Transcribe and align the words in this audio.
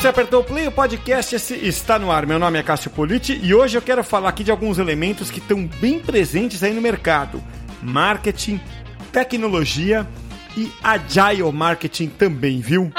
você 0.00 0.08
apertou 0.08 0.40
o 0.40 0.44
play, 0.44 0.66
o 0.66 0.72
podcast 0.72 1.36
está 1.36 1.98
no 1.98 2.10
ar. 2.10 2.24
Meu 2.24 2.38
nome 2.38 2.58
é 2.58 2.62
Cássio 2.62 2.90
Politi 2.90 3.38
e 3.42 3.52
hoje 3.52 3.76
eu 3.76 3.82
quero 3.82 4.02
falar 4.02 4.30
aqui 4.30 4.42
de 4.42 4.50
alguns 4.50 4.78
elementos 4.78 5.30
que 5.30 5.40
estão 5.40 5.66
bem 5.78 5.98
presentes 5.98 6.62
aí 6.62 6.72
no 6.72 6.80
mercado: 6.80 7.42
marketing, 7.82 8.58
tecnologia 9.12 10.08
e 10.56 10.72
agile 10.82 11.52
marketing 11.52 12.08
também, 12.08 12.62
viu? 12.62 12.90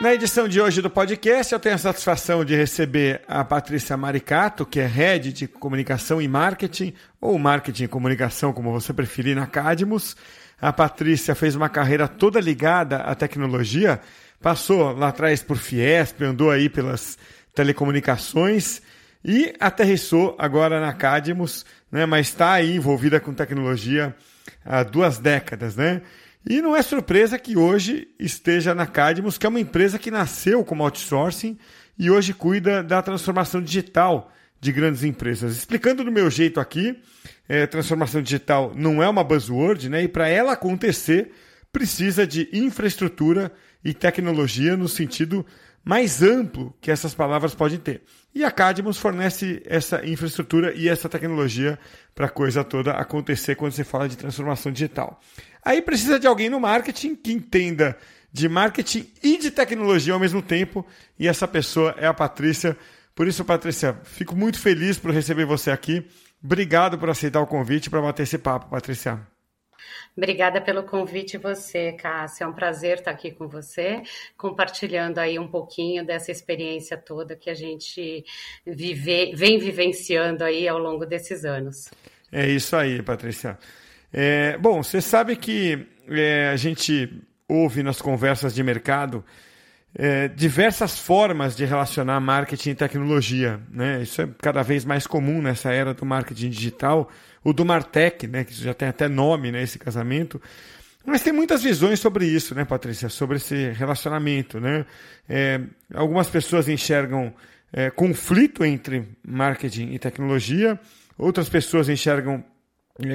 Na 0.00 0.14
edição 0.14 0.46
de 0.46 0.60
hoje 0.60 0.80
do 0.80 0.88
podcast, 0.88 1.52
eu 1.52 1.58
tenho 1.58 1.74
a 1.74 1.78
satisfação 1.78 2.44
de 2.44 2.54
receber 2.54 3.20
a 3.26 3.42
Patrícia 3.42 3.96
Maricato, 3.96 4.64
que 4.64 4.78
é 4.78 4.86
Head 4.86 5.32
de 5.32 5.48
Comunicação 5.48 6.22
e 6.22 6.28
Marketing, 6.28 6.94
ou 7.20 7.36
Marketing 7.36 7.82
e 7.82 7.88
Comunicação, 7.88 8.52
como 8.52 8.70
você 8.70 8.92
preferir, 8.92 9.34
na 9.34 9.44
Cadmus. 9.44 10.16
A 10.60 10.72
Patrícia 10.72 11.34
fez 11.34 11.56
uma 11.56 11.68
carreira 11.68 12.06
toda 12.06 12.38
ligada 12.38 12.98
à 12.98 13.12
tecnologia, 13.16 14.00
passou 14.40 14.92
lá 14.92 15.08
atrás 15.08 15.42
por 15.42 15.56
Fiesp, 15.56 16.22
andou 16.22 16.52
aí 16.52 16.68
pelas 16.68 17.18
telecomunicações 17.52 18.80
e 19.24 19.52
aterrissou 19.58 20.36
agora 20.38 20.80
na 20.80 20.92
Cadmus, 20.92 21.66
né, 21.90 22.06
mas 22.06 22.28
está 22.28 22.52
aí 22.52 22.76
envolvida 22.76 23.18
com 23.18 23.34
tecnologia 23.34 24.14
há 24.64 24.84
duas 24.84 25.18
décadas, 25.18 25.74
né? 25.74 26.02
E 26.46 26.62
não 26.62 26.74
é 26.76 26.82
surpresa 26.82 27.38
que 27.38 27.56
hoje 27.56 28.08
esteja 28.18 28.74
na 28.74 28.86
Cadmus, 28.86 29.38
que 29.38 29.46
é 29.46 29.48
uma 29.48 29.60
empresa 29.60 29.98
que 29.98 30.10
nasceu 30.10 30.64
como 30.64 30.82
outsourcing 30.82 31.58
e 31.98 32.10
hoje 32.10 32.32
cuida 32.32 32.82
da 32.82 33.02
transformação 33.02 33.60
digital 33.60 34.32
de 34.60 34.72
grandes 34.72 35.04
empresas. 35.04 35.56
Explicando 35.56 36.04
do 36.04 36.12
meu 36.12 36.30
jeito 36.30 36.60
aqui, 36.60 36.98
é, 37.48 37.66
transformação 37.66 38.22
digital 38.22 38.72
não 38.74 39.02
é 39.02 39.08
uma 39.08 39.24
buzzword, 39.24 39.88
né? 39.88 40.02
E 40.02 40.08
para 40.08 40.28
ela 40.28 40.52
acontecer, 40.52 41.32
precisa 41.72 42.26
de 42.26 42.48
infraestrutura 42.52 43.52
e 43.84 43.92
tecnologia 43.94 44.76
no 44.76 44.88
sentido 44.88 45.44
mais 45.84 46.22
amplo 46.22 46.74
que 46.80 46.90
essas 46.90 47.14
palavras 47.14 47.54
podem 47.54 47.78
ter. 47.78 48.02
E 48.34 48.44
a 48.44 48.50
Cadmus 48.50 48.98
fornece 48.98 49.62
essa 49.66 50.04
infraestrutura 50.06 50.74
e 50.74 50.88
essa 50.88 51.08
tecnologia 51.08 51.78
para 52.14 52.26
a 52.26 52.30
coisa 52.30 52.62
toda 52.62 52.92
acontecer 52.92 53.54
quando 53.54 53.72
se 53.72 53.84
fala 53.84 54.08
de 54.08 54.16
transformação 54.16 54.70
digital. 54.70 55.20
Aí 55.64 55.82
precisa 55.82 56.18
de 56.18 56.26
alguém 56.26 56.48
no 56.48 56.60
marketing 56.60 57.14
que 57.16 57.32
entenda 57.32 57.96
de 58.32 58.48
marketing 58.48 59.10
e 59.22 59.38
de 59.38 59.50
tecnologia 59.50 60.12
ao 60.12 60.20
mesmo 60.20 60.42
tempo, 60.42 60.86
e 61.18 61.26
essa 61.26 61.48
pessoa 61.48 61.94
é 61.98 62.06
a 62.06 62.14
Patrícia. 62.14 62.76
Por 63.14 63.26
isso, 63.26 63.44
Patrícia, 63.44 63.98
fico 64.04 64.36
muito 64.36 64.60
feliz 64.60 64.98
por 64.98 65.10
receber 65.10 65.44
você 65.44 65.70
aqui. 65.70 66.06
Obrigado 66.42 66.98
por 66.98 67.10
aceitar 67.10 67.40
o 67.40 67.46
convite 67.46 67.90
para 67.90 68.00
bater 68.00 68.22
esse 68.22 68.38
papo, 68.38 68.68
Patrícia. 68.68 69.26
Obrigada 70.18 70.60
pelo 70.60 70.82
convite 70.82 71.38
você, 71.38 71.92
Cássia. 71.92 72.42
É 72.42 72.46
um 72.48 72.52
prazer 72.52 72.98
estar 72.98 73.12
aqui 73.12 73.30
com 73.30 73.46
você, 73.46 74.02
compartilhando 74.36 75.18
aí 75.18 75.38
um 75.38 75.46
pouquinho 75.46 76.04
dessa 76.04 76.32
experiência 76.32 76.96
toda 76.96 77.36
que 77.36 77.48
a 77.48 77.54
gente 77.54 78.24
vive, 78.66 79.32
vem 79.36 79.60
vivenciando 79.60 80.42
aí 80.42 80.66
ao 80.66 80.76
longo 80.76 81.06
desses 81.06 81.44
anos. 81.44 81.88
É 82.32 82.48
isso 82.48 82.74
aí, 82.74 83.00
Patrícia. 83.00 83.56
É, 84.12 84.58
bom, 84.58 84.82
você 84.82 85.00
sabe 85.00 85.36
que 85.36 85.86
é, 86.08 86.48
a 86.48 86.56
gente 86.56 87.22
ouve 87.48 87.84
nas 87.84 88.02
conversas 88.02 88.52
de 88.52 88.62
mercado 88.64 89.24
é, 89.94 90.28
diversas 90.28 90.98
formas 90.98 91.56
de 91.56 91.64
relacionar 91.64 92.20
marketing 92.20 92.70
e 92.70 92.74
tecnologia. 92.74 93.60
Né? 93.70 94.02
Isso 94.02 94.22
é 94.22 94.28
cada 94.40 94.62
vez 94.62 94.84
mais 94.84 95.06
comum 95.06 95.40
nessa 95.40 95.72
era 95.72 95.94
do 95.94 96.04
marketing 96.04 96.50
digital, 96.50 97.08
o 97.42 97.52
do 97.52 97.64
Martech, 97.64 98.26
né? 98.26 98.44
que 98.44 98.54
já 98.54 98.74
tem 98.74 98.88
até 98.88 99.08
nome, 99.08 99.50
né? 99.50 99.62
esse 99.62 99.78
casamento. 99.78 100.40
Mas 101.06 101.22
tem 101.22 101.32
muitas 101.32 101.62
visões 101.62 102.00
sobre 102.00 102.26
isso, 102.26 102.54
né, 102.54 102.66
Patrícia? 102.66 103.08
Sobre 103.08 103.36
esse 103.36 103.70
relacionamento. 103.70 104.60
Né? 104.60 104.84
É, 105.28 105.60
algumas 105.94 106.28
pessoas 106.28 106.68
enxergam 106.68 107.32
é, 107.72 107.90
conflito 107.90 108.64
entre 108.64 109.08
marketing 109.26 109.92
e 109.92 109.98
tecnologia, 109.98 110.78
outras 111.16 111.48
pessoas 111.48 111.88
enxergam 111.88 112.44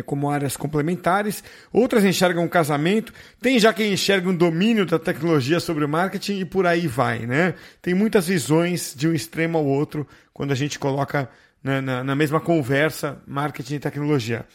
como 0.05 0.29
áreas 0.29 0.55
complementares, 0.55 1.43
outras 1.71 2.05
enxergam 2.05 2.43
um 2.43 2.47
casamento, 2.47 3.13
tem 3.41 3.59
já 3.59 3.73
quem 3.73 3.93
enxerga 3.93 4.29
um 4.29 4.35
domínio 4.35 4.85
da 4.85 4.97
tecnologia 4.97 5.59
sobre 5.59 5.83
o 5.83 5.89
marketing 5.89 6.39
e 6.39 6.45
por 6.45 6.65
aí 6.65 6.87
vai, 6.87 7.25
né? 7.25 7.53
Tem 7.81 7.93
muitas 7.93 8.27
visões 8.27 8.93
de 8.95 9.07
um 9.07 9.13
extremo 9.13 9.57
ao 9.57 9.65
outro 9.65 10.07
quando 10.33 10.51
a 10.51 10.55
gente 10.55 10.79
coloca 10.79 11.29
né, 11.63 11.81
na, 11.81 12.03
na 12.03 12.15
mesma 12.15 12.39
conversa 12.39 13.21
marketing 13.27 13.75
e 13.75 13.79
tecnologia. 13.79 14.45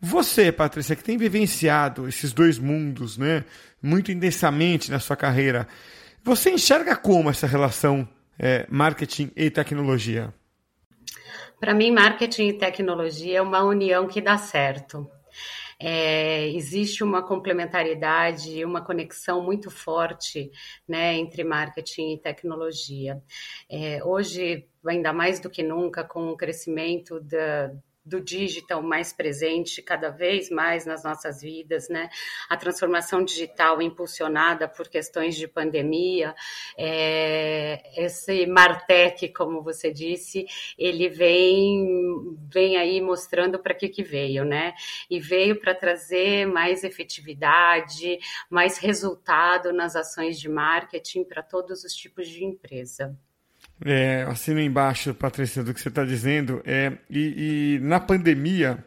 Você, 0.00 0.52
Patrícia, 0.52 0.94
que 0.94 1.02
tem 1.02 1.16
vivenciado 1.16 2.06
esses 2.06 2.32
dois 2.32 2.58
mundos, 2.58 3.16
né, 3.16 3.44
muito 3.82 4.12
intensamente 4.12 4.90
na 4.90 4.98
sua 4.98 5.16
carreira, 5.16 5.66
você 6.22 6.50
enxerga 6.50 6.94
como 6.96 7.30
essa 7.30 7.46
relação 7.46 8.06
é, 8.38 8.66
marketing 8.68 9.30
e 9.34 9.48
tecnologia? 9.48 10.34
Para 11.58 11.74
mim, 11.74 11.90
marketing 11.90 12.48
e 12.48 12.58
tecnologia 12.58 13.38
é 13.38 13.42
uma 13.42 13.62
união 13.62 14.06
que 14.06 14.20
dá 14.20 14.36
certo. 14.36 15.10
É, 15.78 16.48
existe 16.48 17.04
uma 17.04 17.22
complementariedade, 17.22 18.64
uma 18.64 18.82
conexão 18.82 19.42
muito 19.42 19.70
forte 19.70 20.50
né, 20.88 21.14
entre 21.14 21.44
marketing 21.44 22.14
e 22.14 22.18
tecnologia. 22.18 23.22
É, 23.68 24.02
hoje, 24.04 24.66
ainda 24.86 25.12
mais 25.12 25.38
do 25.40 25.50
que 25.50 25.62
nunca, 25.62 26.02
com 26.04 26.28
o 26.30 26.36
crescimento 26.36 27.20
da, 27.20 27.72
do 28.06 28.20
digital 28.20 28.80
mais 28.80 29.12
presente 29.12 29.82
cada 29.82 30.10
vez 30.10 30.48
mais 30.48 30.86
nas 30.86 31.02
nossas 31.02 31.42
vidas, 31.42 31.88
né? 31.88 32.08
A 32.48 32.56
transformação 32.56 33.24
digital 33.24 33.82
impulsionada 33.82 34.68
por 34.68 34.88
questões 34.88 35.34
de 35.34 35.48
pandemia, 35.48 36.32
é, 36.78 37.82
esse 37.96 38.46
Martech, 38.46 39.28
como 39.32 39.60
você 39.60 39.92
disse, 39.92 40.46
ele 40.78 41.08
vem, 41.08 42.38
vem 42.48 42.76
aí 42.76 43.00
mostrando 43.00 43.58
para 43.58 43.74
que 43.74 43.88
que 43.88 44.04
veio, 44.04 44.44
né? 44.44 44.72
E 45.10 45.18
veio 45.18 45.58
para 45.58 45.74
trazer 45.74 46.46
mais 46.46 46.84
efetividade, 46.84 48.18
mais 48.48 48.78
resultado 48.78 49.72
nas 49.72 49.96
ações 49.96 50.38
de 50.38 50.48
marketing 50.48 51.24
para 51.24 51.42
todos 51.42 51.82
os 51.82 51.92
tipos 51.92 52.28
de 52.28 52.44
empresa. 52.44 53.18
É, 53.84 54.22
assino 54.22 54.60
embaixo, 54.60 55.14
Patrícia, 55.14 55.62
do 55.62 55.74
que 55.74 55.80
você 55.80 55.88
está 55.88 56.04
dizendo. 56.04 56.62
É, 56.64 56.92
e, 57.10 57.76
e, 57.76 57.80
na 57.80 58.00
pandemia, 58.00 58.82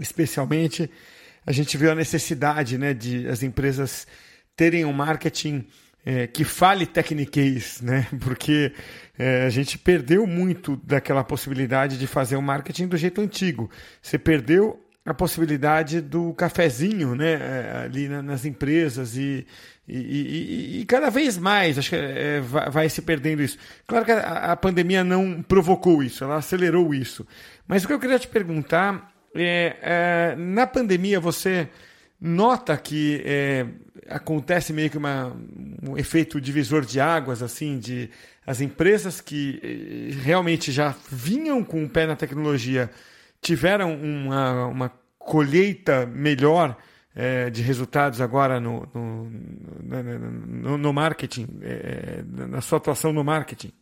especialmente, 0.00 0.90
a 1.44 1.52
gente 1.52 1.76
viu 1.76 1.90
a 1.90 1.94
necessidade 1.94 2.78
né, 2.78 2.94
de 2.94 3.28
as 3.28 3.42
empresas 3.42 4.06
terem 4.56 4.84
um 4.84 4.92
marketing 4.92 5.66
é, 6.04 6.26
que 6.26 6.42
fale 6.42 6.86
tecniquez, 6.86 7.82
né? 7.82 8.06
Porque 8.20 8.72
é, 9.18 9.44
a 9.44 9.50
gente 9.50 9.76
perdeu 9.76 10.26
muito 10.26 10.76
daquela 10.84 11.22
possibilidade 11.22 11.98
de 11.98 12.06
fazer 12.06 12.36
o 12.36 12.38
um 12.38 12.42
marketing 12.42 12.88
do 12.88 12.96
jeito 12.96 13.20
antigo. 13.20 13.70
Você 14.00 14.18
perdeu 14.18 14.82
a 15.12 15.14
possibilidade 15.14 16.00
do 16.00 16.32
cafezinho 16.34 17.14
né, 17.14 17.32
é, 17.32 17.82
ali 17.84 18.08
nas 18.08 18.44
empresas 18.44 19.16
e, 19.16 19.46
e, 19.86 19.96
e, 19.96 20.80
e 20.80 20.84
cada 20.84 21.10
vez 21.10 21.38
mais 21.38 21.78
acho 21.78 21.90
que 21.90 21.96
é, 21.96 22.40
vai, 22.40 22.70
vai, 22.70 22.88
se 22.88 23.02
perdendo 23.02 23.42
isso. 23.42 23.58
Claro 23.86 24.04
que 24.04 24.12
a, 24.12 24.52
a, 24.52 24.56
pandemia 24.56 25.02
não 25.02 25.42
provocou 25.42 26.02
isso, 26.02 26.24
ela 26.24 26.36
acelerou 26.36 26.94
isso. 26.94 27.26
Mas 27.66 27.84
o 27.84 27.86
que 27.86 27.92
eu 27.92 28.00
queria 28.00 28.18
te 28.18 28.28
perguntar 28.28 29.12
é, 29.34 29.76
é 29.82 30.36
na 30.36 30.66
pandemia 30.66 31.20
você 31.20 31.68
nota 32.20 32.76
que 32.76 33.22
é, 33.24 33.66
acontece 34.08 34.72
meio 34.72 34.90
que 34.90 34.98
uma, 34.98 35.34
um 35.82 35.96
efeito 35.96 36.40
divisor 36.40 36.84
de 36.84 37.00
águas, 37.00 37.42
assim, 37.42 37.78
de 37.78 38.10
as 38.46 38.62
empresas 38.62 39.20
que 39.20 39.60
eh, 39.62 40.14
realmente 40.22 40.72
já 40.72 40.94
vinham 41.12 41.62
com 41.62 41.84
o 41.84 41.88
pé 41.88 42.06
na 42.06 42.16
tecnologia 42.16 42.90
tiveram 43.40 43.94
uma, 43.94 44.66
uma 44.66 44.92
colheita 45.18 46.06
melhor 46.06 46.76
é, 47.14 47.50
de 47.50 47.62
resultados 47.62 48.20
agora 48.20 48.60
no, 48.60 48.88
no, 48.94 49.24
no, 49.24 50.78
no 50.78 50.92
marketing, 50.92 51.48
é, 51.62 52.22
na 52.24 52.60
sua 52.60 52.78
atuação 52.78 53.12
no 53.12 53.24
marketing? 53.24 53.72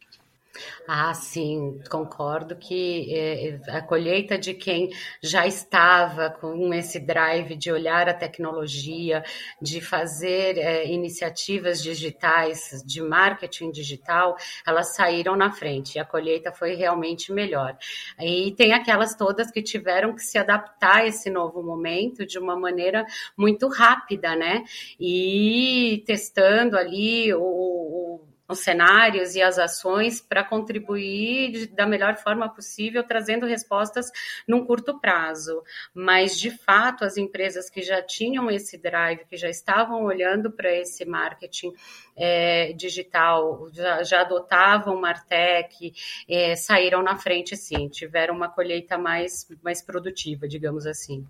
Ah, 0.86 1.12
sim, 1.14 1.80
concordo 1.90 2.56
que 2.56 3.12
é, 3.14 3.60
a 3.76 3.82
colheita 3.82 4.38
de 4.38 4.54
quem 4.54 4.90
já 5.22 5.46
estava 5.46 6.30
com 6.30 6.72
esse 6.72 7.00
drive 7.00 7.56
de 7.56 7.72
olhar 7.72 8.08
a 8.08 8.14
tecnologia, 8.14 9.24
de 9.60 9.80
fazer 9.80 10.58
é, 10.58 10.86
iniciativas 10.86 11.82
digitais, 11.82 12.82
de 12.86 13.02
marketing 13.02 13.70
digital, 13.70 14.36
elas 14.66 14.94
saíram 14.94 15.36
na 15.36 15.50
frente 15.50 15.96
e 15.96 15.98
a 15.98 16.04
colheita 16.04 16.52
foi 16.52 16.74
realmente 16.74 17.32
melhor. 17.32 17.76
E 18.20 18.52
tem 18.56 18.72
aquelas 18.72 19.14
todas 19.14 19.50
que 19.50 19.62
tiveram 19.62 20.14
que 20.14 20.22
se 20.22 20.38
adaptar 20.38 20.98
a 20.98 21.06
esse 21.06 21.30
novo 21.30 21.62
momento 21.62 22.26
de 22.26 22.38
uma 22.38 22.56
maneira 22.56 23.04
muito 23.36 23.68
rápida, 23.68 24.34
né? 24.36 24.64
E 24.98 26.02
testando 26.06 26.76
ali 26.76 27.32
o 27.34 28.25
os 28.48 28.60
cenários 28.60 29.34
e 29.34 29.42
as 29.42 29.58
ações 29.58 30.20
para 30.20 30.44
contribuir 30.44 31.66
da 31.68 31.86
melhor 31.86 32.16
forma 32.16 32.48
possível, 32.48 33.02
trazendo 33.02 33.46
respostas 33.46 34.10
num 34.46 34.64
curto 34.64 34.98
prazo. 35.00 35.62
Mas, 35.94 36.38
de 36.38 36.50
fato, 36.50 37.04
as 37.04 37.16
empresas 37.16 37.68
que 37.68 37.82
já 37.82 38.02
tinham 38.02 38.50
esse 38.50 38.78
drive, 38.78 39.24
que 39.24 39.36
já 39.36 39.48
estavam 39.48 40.04
olhando 40.04 40.50
para 40.50 40.72
esse 40.72 41.04
marketing 41.04 41.72
é, 42.16 42.72
digital, 42.72 43.68
já, 43.72 44.02
já, 44.02 44.20
adotavam 44.20 45.00
Martech, 45.00 45.92
é, 46.28 46.56
saíram 46.56 47.02
na 47.02 47.16
frente, 47.16 47.56
sim, 47.56 47.88
tiveram 47.88 48.34
uma 48.34 48.48
colheita 48.48 48.96
mais, 48.96 49.48
mais 49.62 49.82
produtiva, 49.82 50.48
digamos 50.48 50.86
assim. 50.86 51.26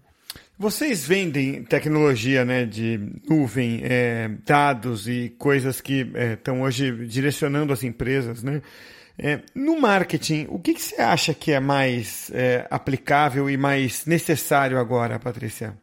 Vocês 0.58 1.06
vendem 1.06 1.62
tecnologia 1.64 2.42
né, 2.42 2.64
de 2.64 2.98
nuvem, 3.28 3.82
é, 3.84 4.30
dados 4.42 5.06
e 5.06 5.28
coisas 5.38 5.82
que 5.82 6.10
estão 6.32 6.56
é, 6.56 6.60
hoje 6.62 7.06
direcionando 7.06 7.74
as 7.74 7.84
empresas, 7.84 8.42
né? 8.42 8.62
É, 9.18 9.40
no 9.54 9.78
marketing, 9.78 10.46
o 10.48 10.58
que, 10.58 10.74
que, 10.74 10.80
você 10.80 11.00
acha 11.00 11.34
que 11.34 11.52
é 11.52 11.60
mais 11.60 12.30
é, 12.32 12.66
aplicável 12.70 13.48
e 13.48 13.56
mais 13.56 14.06
necessário 14.06 14.78
agora, 14.78 15.18
Patrícia? 15.18 15.76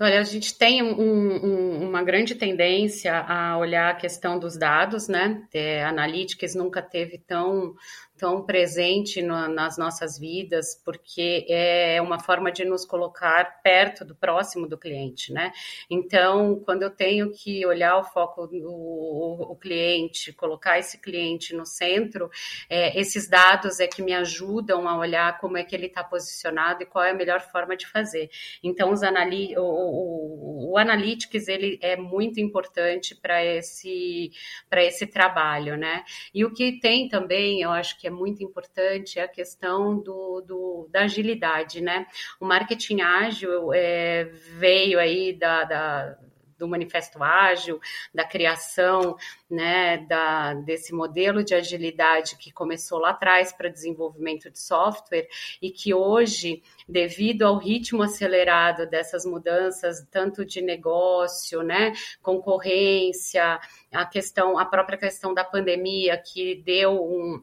Olha, 0.00 0.20
a 0.20 0.24
gente 0.24 0.56
tem 0.56 0.82
um, 0.82 0.94
um, 1.00 1.88
uma 1.88 2.02
grande 2.04 2.34
tendência 2.34 3.18
a 3.18 3.58
olhar 3.58 3.90
a 3.90 3.96
questão 3.96 4.38
dos 4.38 4.56
dados, 4.56 5.08
né? 5.08 5.42
É, 5.52 5.82
Analytics 5.84 6.54
nunca 6.54 6.80
teve 6.80 7.18
tão 7.18 7.74
tão 8.18 8.42
presente 8.42 9.22
nas 9.22 9.78
nossas 9.78 10.18
vidas, 10.18 10.74
porque 10.84 11.46
é 11.48 12.02
uma 12.02 12.18
forma 12.18 12.50
de 12.50 12.64
nos 12.64 12.84
colocar 12.84 13.62
perto 13.62 14.04
do 14.04 14.14
próximo 14.14 14.66
do 14.66 14.76
cliente, 14.76 15.32
né? 15.32 15.52
Então, 15.88 16.60
quando 16.64 16.82
eu 16.82 16.90
tenho 16.90 17.30
que 17.30 17.64
olhar 17.64 17.96
o 17.96 18.04
foco 18.04 18.46
do 18.48 18.68
o, 18.68 19.56
cliente, 19.56 20.32
colocar 20.32 20.78
esse 20.78 20.98
cliente 20.98 21.54
no 21.54 21.64
centro, 21.64 22.28
é, 22.68 22.98
esses 22.98 23.28
dados 23.28 23.78
é 23.80 23.86
que 23.86 24.02
me 24.02 24.12
ajudam 24.12 24.88
a 24.88 24.98
olhar 24.98 25.38
como 25.38 25.56
é 25.56 25.62
que 25.62 25.74
ele 25.74 25.86
está 25.86 26.02
posicionado 26.02 26.82
e 26.82 26.86
qual 26.86 27.04
é 27.04 27.10
a 27.10 27.14
melhor 27.14 27.40
forma 27.40 27.76
de 27.76 27.86
fazer. 27.86 28.28
Então, 28.62 28.92
os 28.92 29.02
anali 29.02 29.56
o, 29.56 29.62
o, 29.62 30.47
o 30.58 30.76
Analytics 30.76 31.48
ele 31.48 31.78
é 31.80 31.96
muito 31.96 32.40
importante 32.40 33.14
para 33.14 33.44
esse 33.44 34.30
para 34.68 34.82
esse 34.82 35.06
trabalho, 35.06 35.76
né? 35.76 36.04
E 36.34 36.44
o 36.44 36.52
que 36.52 36.80
tem 36.80 37.08
também, 37.08 37.62
eu 37.62 37.70
acho 37.70 37.98
que 37.98 38.06
é 38.06 38.10
muito 38.10 38.42
importante 38.42 39.18
é 39.18 39.22
a 39.22 39.28
questão 39.28 39.98
do, 39.98 40.40
do 40.40 40.88
da 40.90 41.02
agilidade, 41.02 41.80
né? 41.80 42.06
O 42.40 42.46
marketing 42.46 43.00
ágil 43.00 43.72
é, 43.72 44.24
veio 44.24 44.98
aí 44.98 45.32
da, 45.32 45.64
da 45.64 46.18
do 46.58 46.68
manifesto 46.68 47.22
ágil, 47.22 47.80
da 48.12 48.24
criação 48.24 49.16
né, 49.48 49.98
da, 49.98 50.54
desse 50.54 50.92
modelo 50.92 51.42
de 51.42 51.54
agilidade 51.54 52.36
que 52.36 52.52
começou 52.52 52.98
lá 52.98 53.10
atrás 53.10 53.52
para 53.52 53.68
desenvolvimento 53.68 54.50
de 54.50 54.58
software 54.58 55.28
e 55.62 55.70
que 55.70 55.94
hoje, 55.94 56.62
devido 56.88 57.42
ao 57.42 57.56
ritmo 57.56 58.02
acelerado 58.02 58.86
dessas 58.86 59.24
mudanças, 59.24 60.06
tanto 60.10 60.44
de 60.44 60.60
negócio, 60.60 61.62
né, 61.62 61.92
concorrência, 62.22 63.58
a 63.92 64.04
questão, 64.04 64.58
a 64.58 64.64
própria 64.64 64.98
questão 64.98 65.32
da 65.32 65.44
pandemia 65.44 66.16
que 66.18 66.56
deu 66.56 66.92
um 66.92 67.42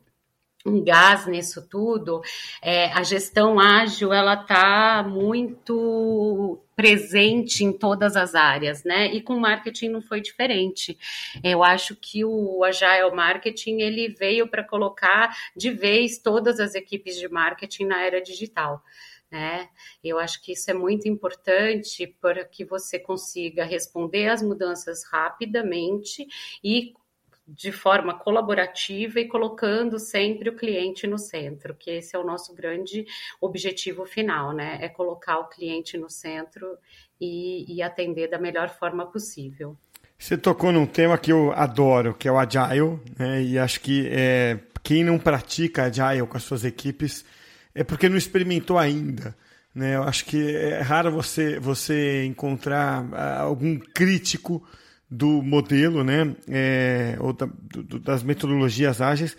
um 0.65 0.83
gás 0.83 1.27
nisso 1.27 1.67
tudo, 1.69 2.21
é, 2.61 2.91
a 2.91 3.03
gestão 3.03 3.59
ágil 3.59 4.11
ela 4.11 4.33
está 4.33 5.05
muito 5.07 6.59
presente 6.75 7.63
em 7.63 7.71
todas 7.71 8.17
as 8.17 8.35
áreas, 8.35 8.83
né? 8.83 9.07
E 9.13 9.21
com 9.21 9.39
marketing 9.39 9.89
não 9.89 10.01
foi 10.01 10.19
diferente. 10.19 10.97
Eu 11.43 11.63
acho 11.63 11.95
que 11.95 12.25
o 12.25 12.63
Agile 12.63 13.15
Marketing 13.15 13.79
ele 13.79 14.09
veio 14.09 14.47
para 14.47 14.63
colocar 14.63 15.33
de 15.55 15.69
vez 15.71 16.17
todas 16.17 16.59
as 16.59 16.75
equipes 16.75 17.17
de 17.17 17.29
marketing 17.29 17.85
na 17.85 18.03
era 18.03 18.21
digital. 18.21 18.83
Né? 19.31 19.69
Eu 20.03 20.19
acho 20.19 20.41
que 20.41 20.53
isso 20.53 20.69
é 20.69 20.73
muito 20.73 21.07
importante 21.07 22.07
para 22.21 22.45
que 22.45 22.63
você 22.63 22.99
consiga 22.99 23.65
responder 23.65 24.27
às 24.27 24.41
mudanças 24.41 25.03
rapidamente 25.11 26.27
e 26.63 26.93
de 27.47 27.71
forma 27.71 28.17
colaborativa 28.17 29.19
e 29.19 29.27
colocando 29.27 29.99
sempre 29.99 30.49
o 30.49 30.55
cliente 30.55 31.05
no 31.05 31.17
centro, 31.17 31.75
que 31.75 31.91
esse 31.91 32.15
é 32.15 32.19
o 32.19 32.25
nosso 32.25 32.55
grande 32.55 33.05
objetivo 33.39 34.05
final, 34.05 34.51
né? 34.51 34.79
É 34.81 34.89
colocar 34.89 35.37
o 35.39 35.47
cliente 35.47 35.97
no 35.97 36.09
centro 36.09 36.77
e, 37.21 37.65
e 37.71 37.81
atender 37.81 38.29
da 38.29 38.39
melhor 38.39 38.69
forma 38.69 39.05
possível. 39.05 39.77
Você 40.17 40.37
tocou 40.37 40.71
num 40.71 40.85
tema 40.85 41.17
que 41.17 41.31
eu 41.31 41.51
adoro, 41.51 42.13
que 42.13 42.27
é 42.27 42.31
o 42.31 42.39
Agile, 42.39 42.99
né? 43.17 43.43
e 43.43 43.59
acho 43.59 43.81
que 43.81 44.07
é, 44.09 44.57
quem 44.81 45.03
não 45.03 45.19
pratica 45.19 45.83
Agile 45.83 46.25
com 46.25 46.37
as 46.37 46.43
suas 46.43 46.63
equipes 46.63 47.25
é 47.73 47.83
porque 47.83 48.07
não 48.07 48.17
experimentou 48.17 48.77
ainda. 48.77 49.35
Né? 49.73 49.95
Eu 49.95 50.03
acho 50.03 50.25
que 50.25 50.55
é 50.55 50.79
raro 50.79 51.11
você, 51.11 51.59
você 51.59 52.23
encontrar 52.23 53.05
ah, 53.11 53.41
algum 53.41 53.77
crítico 53.77 54.65
do 55.09 55.41
modelo, 55.41 56.03
né, 56.03 56.35
é, 56.49 57.15
ou 57.19 57.31
da, 57.31 57.47
do, 57.71 57.99
das 57.99 58.23
metodologias 58.23 59.01
ágeis, 59.01 59.37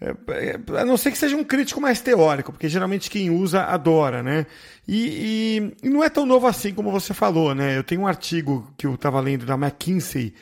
é, 0.00 0.14
é, 0.28 0.80
a 0.80 0.84
não 0.84 0.96
ser 0.96 1.12
que 1.12 1.18
seja 1.18 1.36
um 1.36 1.44
crítico 1.44 1.80
mais 1.80 2.00
teórico, 2.00 2.50
porque 2.50 2.68
geralmente 2.68 3.08
quem 3.08 3.30
usa 3.30 3.62
adora, 3.62 4.20
né? 4.20 4.46
E, 4.88 5.70
e, 5.82 5.86
e, 5.86 5.88
não 5.88 6.02
é 6.02 6.08
tão 6.08 6.26
novo 6.26 6.48
assim 6.48 6.74
como 6.74 6.90
você 6.90 7.14
falou, 7.14 7.54
né? 7.54 7.76
Eu 7.76 7.84
tenho 7.84 8.00
um 8.00 8.06
artigo 8.06 8.68
que 8.76 8.84
eu 8.84 8.94
estava 8.94 9.20
lendo 9.20 9.46
da 9.46 9.54
McKinsey 9.54 10.34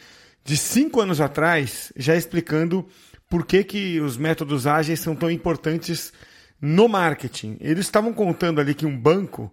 de 0.43 0.57
cinco 0.57 1.01
anos 1.03 1.21
atrás, 1.21 1.93
já 1.95 2.17
explicando 2.17 2.87
por 3.29 3.45
que, 3.45 3.63
que 3.63 4.01
os 4.01 4.17
métodos 4.17 4.67
ágeis 4.67 4.99
são 4.99 5.15
tão 5.15 5.31
importantes 5.31 6.11
no 6.59 6.89
marketing. 6.89 7.59
Eles 7.61 7.85
estavam 7.85 8.15
contando 8.15 8.63
ali 8.63 8.75
que 8.75 8.87
um 8.87 8.97
banco 8.97 9.53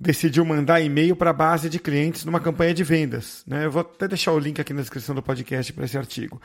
decidiu 0.00 0.44
mandar 0.44 0.80
e-mail 0.80 1.16
para 1.16 1.30
a 1.30 1.32
base 1.32 1.68
de 1.68 1.78
clientes 1.78 2.24
numa 2.24 2.40
campanha 2.40 2.72
de 2.72 2.84
vendas. 2.84 3.42
Né? 3.46 3.64
Eu 3.64 3.70
vou 3.70 3.80
até 3.80 4.06
deixar 4.06 4.32
o 4.32 4.38
link 4.38 4.60
aqui 4.60 4.72
na 4.72 4.80
descrição 4.80 5.14
do 5.14 5.22
podcast 5.22 5.72
para 5.72 5.84
esse 5.84 5.98
artigo. 5.98 6.40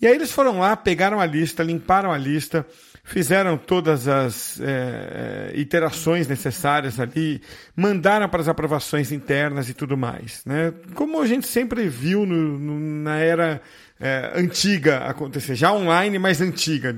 E 0.00 0.06
aí 0.06 0.14
eles 0.14 0.32
foram 0.32 0.58
lá, 0.58 0.74
pegaram 0.76 1.20
a 1.20 1.26
lista, 1.26 1.62
limparam 1.62 2.10
a 2.10 2.16
lista, 2.16 2.66
fizeram 3.04 3.58
todas 3.58 4.08
as 4.08 4.58
é, 4.60 5.52
iterações 5.54 6.26
necessárias 6.26 6.98
ali, 6.98 7.42
mandaram 7.76 8.26
para 8.28 8.40
as 8.40 8.48
aprovações 8.48 9.12
internas 9.12 9.68
e 9.68 9.74
tudo 9.74 9.98
mais. 9.98 10.42
Né? 10.46 10.72
Como 10.94 11.20
a 11.20 11.26
gente 11.26 11.46
sempre 11.46 11.86
viu 11.86 12.24
no, 12.24 12.58
no, 12.58 12.80
na 12.80 13.18
era 13.18 13.60
é, 14.00 14.32
antiga 14.34 15.00
acontecer, 15.00 15.54
já 15.54 15.70
online, 15.70 16.18
mas 16.18 16.40
antiga. 16.40 16.96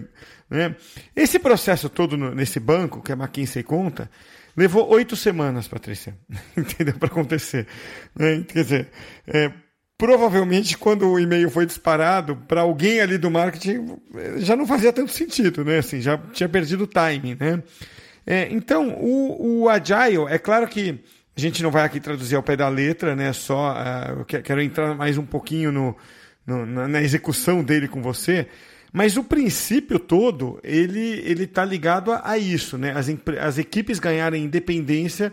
Né? 0.49 0.77
Esse 1.17 1.41
processo 1.41 1.89
todo 1.89 2.17
no, 2.17 2.33
nesse 2.33 2.61
banco, 2.61 3.03
que 3.03 3.11
a 3.11 3.17
McKinsey 3.17 3.65
conta, 3.65 4.09
Levou 4.57 4.89
oito 4.91 5.17
semanas, 5.17 5.67
Patrícia, 5.67 6.17
entendeu? 6.57 6.95
Para 6.95 7.09
acontecer. 7.09 7.67
Né? 8.15 8.45
Quer 8.47 8.63
dizer, 8.63 8.89
é, 9.27 9.51
provavelmente 9.97 10.77
quando 10.77 11.09
o 11.09 11.19
e-mail 11.19 11.49
foi 11.51 11.65
disparado, 11.65 12.37
para 12.37 12.63
alguém 12.63 13.01
ali 13.01 13.17
do 13.17 13.31
marketing 13.31 13.97
já 14.39 14.55
não 14.57 14.67
fazia 14.67 14.93
tanto 14.93 15.13
sentido, 15.13 15.65
né? 15.65 15.79
Assim, 15.79 16.01
já 16.01 16.19
tinha 16.19 16.49
perdido 16.49 16.85
o 16.85 16.87
timing, 16.87 17.37
né? 17.39 17.63
É, 18.27 18.49
então, 18.51 18.91
o, 19.01 19.63
o 19.63 19.69
Agile, 19.69 20.27
é 20.29 20.39
claro 20.39 20.69
que 20.69 21.01
a 21.37 21.41
gente 21.41 21.63
não 21.63 21.71
vai 21.71 21.85
aqui 21.85 21.99
traduzir 21.99 22.37
ao 22.37 22.43
pé 22.43 22.57
da 22.57 22.69
letra, 22.69 23.17
né? 23.17 23.33
Só 23.33 23.73
uh, 23.73 24.21
eu 24.21 24.25
quero 24.25 24.61
entrar 24.61 24.95
mais 24.95 25.17
um 25.17 25.25
pouquinho 25.25 25.73
no, 25.73 25.97
no 26.47 26.67
na, 26.67 26.89
na 26.89 27.03
execução 27.03 27.65
dele 27.65 27.89
com 27.89 28.03
você. 28.03 28.47
Mas 28.93 29.17
o 29.17 29.25
princípio 29.25 29.99
todo, 29.99 30.61
ele 30.63 31.23
ele 31.25 31.45
está 31.45 31.65
ligado 31.65 32.13
a, 32.13 32.21
a, 32.23 32.39
isso, 32.39 32.77
né? 32.77 32.93
As, 32.93 33.09
as 33.41 33.59
equipes 33.59 33.99
ganharem 33.99 34.45
independência 34.45 35.33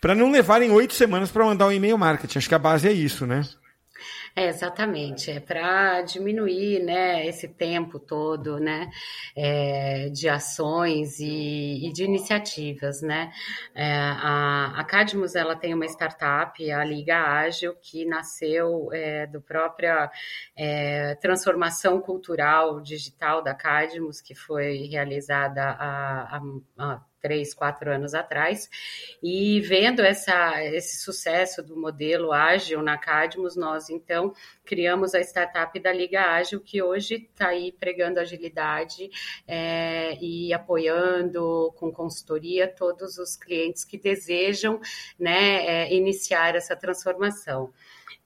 para 0.00 0.14
não 0.14 0.30
levarem 0.30 0.70
oito 0.70 0.94
semanas 0.94 1.30
para 1.30 1.44
mandar 1.44 1.66
um 1.66 1.72
e-mail 1.72 1.96
marketing. 1.96 2.38
Acho 2.38 2.48
que 2.48 2.54
a 2.54 2.58
base 2.58 2.86
é 2.86 2.92
isso, 2.92 3.26
né? 3.26 3.42
É, 4.38 4.46
exatamente, 4.46 5.32
é 5.32 5.40
para 5.40 6.00
diminuir 6.02 6.80
né, 6.84 7.26
esse 7.26 7.48
tempo 7.48 7.98
todo 7.98 8.60
né, 8.60 8.88
é, 9.34 10.08
de 10.10 10.28
ações 10.28 11.18
e, 11.18 11.84
e, 11.84 11.92
de 11.92 12.04
iniciativas. 12.04 13.02
Né? 13.02 13.32
É, 13.74 13.84
a, 13.92 14.74
a 14.76 14.84
Cadmus 14.84 15.34
ela 15.34 15.56
tem 15.56 15.74
uma 15.74 15.86
startup, 15.86 16.70
a 16.70 16.84
Liga 16.84 17.16
Ágil, 17.18 17.74
que 17.82 18.04
nasceu 18.04 18.90
é, 18.92 19.26
do 19.26 19.40
própria 19.40 20.08
é, 20.56 21.16
transformação 21.16 22.00
cultural 22.00 22.80
digital 22.80 23.42
da 23.42 23.54
Cadmus, 23.54 24.20
que 24.20 24.36
foi 24.36 24.86
realizada 24.86 25.64
há, 25.64 26.40
há 26.78 27.00
três, 27.20 27.54
quatro 27.54 27.90
anos 27.90 28.14
atrás, 28.14 28.68
e 29.22 29.60
vendo 29.60 30.00
essa, 30.02 30.64
esse 30.64 30.98
sucesso 30.98 31.62
do 31.62 31.76
modelo 31.76 32.32
ágil 32.32 32.82
na 32.82 32.96
Cadmus, 32.96 33.56
nós 33.56 33.90
então 33.90 34.32
criamos 34.64 35.14
a 35.14 35.20
startup 35.20 35.78
da 35.80 35.92
Liga 35.92 36.22
Ágil, 36.22 36.60
que 36.60 36.82
hoje 36.82 37.14
está 37.30 37.48
aí 37.48 37.72
pregando 37.72 38.20
agilidade 38.20 39.10
é, 39.46 40.16
e 40.20 40.52
apoiando 40.52 41.72
com 41.76 41.90
consultoria 41.90 42.68
todos 42.68 43.18
os 43.18 43.36
clientes 43.36 43.84
que 43.84 43.96
desejam 43.98 44.80
né, 45.18 45.66
é, 45.66 45.94
iniciar 45.94 46.54
essa 46.54 46.76
transformação. 46.76 47.72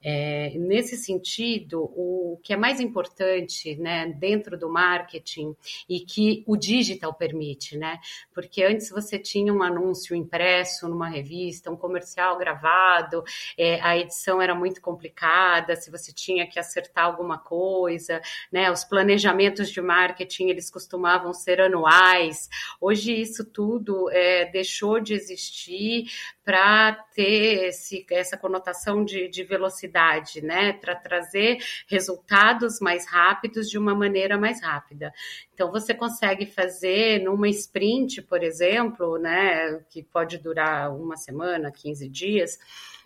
É, 0.05 0.53
nesse 0.57 0.97
sentido, 0.97 1.83
o 1.95 2.41
que 2.43 2.53
é 2.53 2.57
mais 2.57 2.81
importante 2.81 3.77
né, 3.77 4.13
dentro 4.19 4.59
do 4.59 4.69
marketing 4.69 5.55
e 5.89 6.01
que 6.01 6.43
o 6.47 6.57
digital 6.57 7.15
permite, 7.15 7.77
né? 7.77 7.99
Porque 8.35 8.65
antes 8.65 8.91
você 8.91 9.19
tinha 9.19 9.53
um 9.53 9.63
anúncio 9.63 10.17
impresso 10.17 10.89
numa 10.89 11.09
revista, 11.09 11.71
um 11.71 11.77
comercial 11.77 12.37
gravado, 12.39 13.23
é, 13.57 13.81
a 13.81 13.97
edição 13.97 14.41
era 14.43 14.55
muito 14.55 14.81
complicada, 14.81 15.77
se 15.77 15.91
você 15.91 16.13
tinha 16.13 16.47
que 16.47 16.59
acertar 16.59 17.05
alguma 17.05 17.39
coisa, 17.39 18.21
né? 18.51 18.71
Os 18.71 18.85
planejamentos 18.85 19.71
de 19.71 19.81
marketing 19.81 20.49
eles 20.49 20.71
costumavam 20.71 21.33
ser 21.33 21.61
anuais. 21.61 22.49
Hoje 22.81 23.13
isso 23.13 23.45
tudo 23.45 24.11
é, 24.11 24.47
deixou 24.47 24.99
de 24.99 25.15
existir 25.15 26.07
para 26.45 26.93
ter 27.15 27.69
esse, 27.69 28.05
essa 28.11 28.37
conotação 28.37 29.05
de, 29.05 29.29
de 29.29 29.45
velocidade, 29.45 29.92
né? 30.41 30.73
Para 30.73 30.95
trazer 30.95 31.59
resultados 31.87 32.81
mais 32.81 33.07
rápidos 33.07 33.69
de 33.69 33.79
uma 33.79 33.95
maneira 33.95 34.39
mais 34.39 34.63
rápida. 34.63 35.13
Então 35.55 35.71
você 35.71 35.93
consegue 35.95 36.47
fazer 36.47 37.23
numa 37.23 37.49
sprint, 37.49 38.23
por 38.23 38.43
exemplo, 38.43 39.19
né? 39.19 39.81
Que 39.91 40.03
pode 40.03 40.39
durar 40.39 40.95
uma 40.95 41.17
semana, 41.17 41.71
15 41.71 42.09
dias 42.09 42.59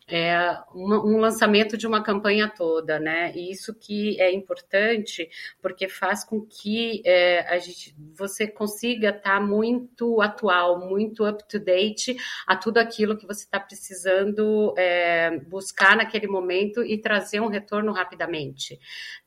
é, 0.09 0.57
um, 0.75 1.15
um, 1.15 1.19
lançamento 1.19 1.77
de 1.77 1.87
uma 1.87 2.03
campanha 2.03 2.49
toda, 2.49 2.99
né? 2.99 3.33
E 3.35 3.51
isso 3.51 3.75
que 3.75 4.21
é 4.21 4.33
importante, 4.33 5.29
porque 5.61 5.89
faz 5.89 6.25
com 6.25 6.41
que 6.41 7.03
é, 7.05 7.41
a 7.49 7.59
gente, 7.59 7.95
você 8.15 8.47
consiga 8.47 9.09
estar 9.09 9.23
tá 9.23 9.41
muito 9.41 10.21
atual, 10.23 10.79
muito 10.79 11.27
up 11.29 11.43
to 11.49 11.59
date 11.59 12.17
a 12.47 12.57
tudo 12.57 12.79
aquilo 12.79 13.17
que 13.17 13.27
você 13.27 13.45
está 13.45 13.59
precisando 13.59 14.73
é, 14.79 15.39
buscar 15.49 15.97
naquele 15.97 16.29
momento 16.29 16.85
e 16.85 16.99
trazer 16.99 17.41
um 17.41 17.49
retorno 17.49 17.93
rapidamente, 17.93 18.79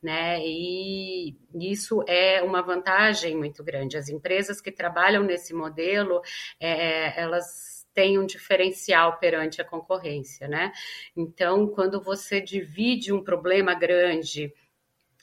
né? 0.02 0.40
E 0.40 1.36
isso 1.54 2.02
é 2.08 2.42
uma 2.42 2.62
vantagem 2.62 3.36
muito 3.36 3.62
grande. 3.62 3.98
As 3.98 4.08
empresas 4.08 4.60
que 4.60 4.72
trabalham 4.72 5.22
nesse 5.22 5.52
modelo, 5.52 6.22
é, 6.58 7.20
elas 7.20 7.79
tem 7.94 8.18
um 8.18 8.26
diferencial 8.26 9.18
perante 9.18 9.60
a 9.60 9.64
concorrência, 9.64 10.48
né? 10.48 10.72
Então, 11.16 11.66
quando 11.68 12.00
você 12.00 12.40
divide 12.40 13.12
um 13.12 13.22
problema 13.22 13.74
grande 13.74 14.52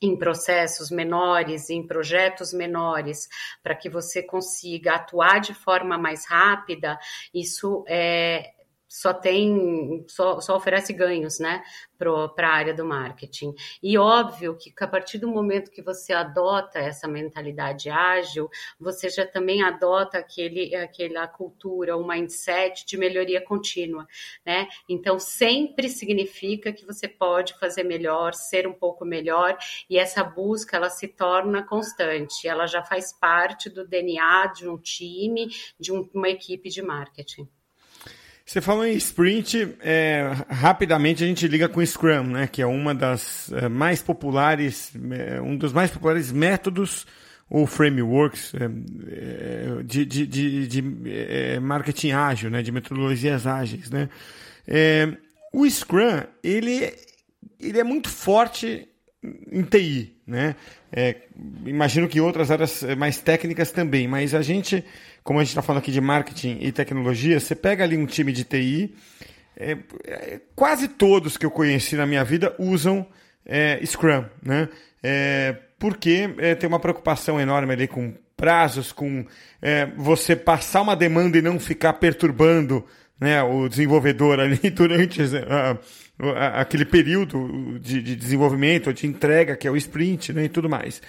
em 0.02 0.16
processos 0.18 0.92
menores, 0.92 1.70
em 1.70 1.86
projetos 1.86 2.54
menores, 2.54 3.28
para 3.64 3.76
que 3.76 3.90
você 3.90 4.22
consiga 4.22 4.96
atuar 4.96 5.40
de 5.40 5.54
forma 5.54 5.98
mais 5.98 6.28
rápida, 6.28 7.00
isso 7.34 7.84
é, 7.88 8.52
só 8.88 9.13
tem, 9.13 10.06
só, 10.08 10.39
só 10.39 10.56
oferece 10.56 10.94
ganhos, 10.94 11.39
né, 11.39 11.63
para 11.98 12.48
a 12.48 12.53
área 12.53 12.74
do 12.74 12.86
marketing. 12.86 13.53
E 13.82 13.98
óbvio 13.98 14.56
que 14.56 14.72
a 14.79 14.88
partir 14.88 15.17
do 15.17 15.27
momento 15.27 15.72
que 15.72 15.82
você 15.82 16.13
adota 16.13 16.79
essa 16.79 17.08
mentalidade 17.08 17.89
ágil, 17.89 18.50
você 18.79 19.10
já 19.10 19.25
também 19.25 19.63
adota 19.63 20.20
aquele, 20.20 20.75
aquela 20.75 21.27
cultura, 21.27 21.98
o 21.98 22.08
mindset 22.08 22.86
de 22.86 22.98
melhoria 22.98 23.41
contínua, 23.41 24.08
né? 24.46 24.67
Então 24.88 25.20
sempre 25.20 25.89
significa 25.89 26.72
que 26.72 26.86
você 26.86 27.08
pode 27.08 27.58
fazer 27.60 27.84
melhor, 27.84 28.34
ser 28.34 28.67
um 28.67 28.74
pouco 28.74 29.03
melhor, 29.03 29.58
e 29.89 29.98
essa 29.98 30.24
busca 30.24 30.77
ela 30.77 30.89
se 30.89 31.08
torna 31.08 31.63
constante, 31.63 32.48
ela 32.48 32.67
já 32.67 32.84
faz 32.84 33.12
parte 33.12 33.70
do 33.70 33.88
DNA 33.88 34.48
de 34.56 34.67
um 34.67 34.77
time, 34.77 35.50
de 35.79 35.91
um, 35.91 36.08
uma 36.13 36.29
equipe 36.29 36.70
de 36.70 36.82
marketing. 36.82 37.50
Você 38.48 38.62
falou 38.62 38.86
em 38.86 38.96
sprint, 38.96 39.75
é, 39.82 40.32
rapidamente 40.48 41.22
a 41.22 41.27
gente 41.27 41.46
liga 41.50 41.68
com 41.68 41.86
Scrum, 41.86 42.24
né, 42.24 42.48
que 42.48 42.62
é 42.62 42.66
uma 42.66 42.96
das 42.96 43.51
é, 43.51 43.68
mais 43.68 44.01
populares, 44.01 44.94
é, 45.12 45.42
um 45.42 45.58
dos 45.58 45.74
mais 45.74 45.92
populares 45.92 46.32
métodos 46.32 47.06
ou 47.50 47.68
frameworks 47.68 48.54
é, 48.56 48.63
é, 48.63 49.84
de, 49.84 50.06
de, 50.06 50.25
de, 50.25 50.68
de 50.68 50.84
é, 51.12 51.60
marketing 51.60 52.12
ágil, 52.12 52.50
né, 52.50 52.62
de 52.62 52.72
metodologias 52.72 53.46
ágeis, 53.46 53.92
né. 53.92 54.08
o 55.51 55.70
Scrum 55.70 56.24
ele, 56.42 56.94
ele 57.60 57.80
é 57.80 57.84
muito 57.84 58.08
forte 58.08 58.88
em 59.51 59.63
TI, 59.63 60.16
né? 60.25 60.56
imagino 61.66 62.08
que 62.08 62.22
outras 62.22 62.50
áreas 62.50 62.82
mais 62.98 63.20
técnicas 63.20 63.72
também, 63.72 64.08
mas 64.08 64.34
a 64.34 64.42
gente 64.42 64.86
como 65.28 65.42
a 65.42 65.44
gente 65.44 65.50
está 65.50 65.62
falando 65.62 65.80
aqui 65.80 65.92
de 65.92 66.00
marketing 66.00 66.60
e 66.62 66.72
tecnologia, 66.72 67.38
você 67.38 67.54
pega 67.54 67.84
ali 67.84 67.98
um 67.98 68.06
time 68.06 68.32
de 68.32 68.46
TI, 68.46 68.96
é, 69.58 69.78
é, 70.06 70.40
quase 70.56 70.88
todos 70.88 71.36
que 71.36 71.46
eu 71.46 71.52
conheci 71.52 71.98
na 71.98 72.06
minha 72.06 72.24
vida 72.24 72.56
usam 72.58 73.06
é, 73.46 73.78
Scrum, 73.86 74.24
né? 74.42 74.70
É, 75.04 75.54
porque 75.78 76.34
é, 76.38 76.56
tem 76.56 76.66
uma 76.66 76.80
preocupação 76.80 77.42
enorme 77.42 77.74
ali 77.74 77.90
com 77.90 78.14
prazos, 78.38 78.94
com 78.94 79.26
é, 79.62 79.88
você 79.98 80.34
passar 80.34 80.82
uma 80.82 80.96
demanda 80.96 81.38
e 81.38 81.42
não 81.42 81.60
ficar 81.60 81.92
perturbando 81.92 82.86
né, 83.20 83.44
o 83.44 83.68
desenvolvedor 83.68 84.40
ali 84.40 84.58
durante 84.72 85.22
aquele 86.56 86.86
período 86.86 87.78
de, 87.82 88.02
de, 88.02 88.16
desenvolvimento, 88.16 88.94
de 88.94 89.06
entrega, 89.06 89.58
que 89.58 89.68
é 89.68 89.72
o 89.72 89.76
sprint 89.76 90.32
né, 90.32 90.46
e 90.46 90.50
tudo 90.50 90.70
mais. 90.70 91.02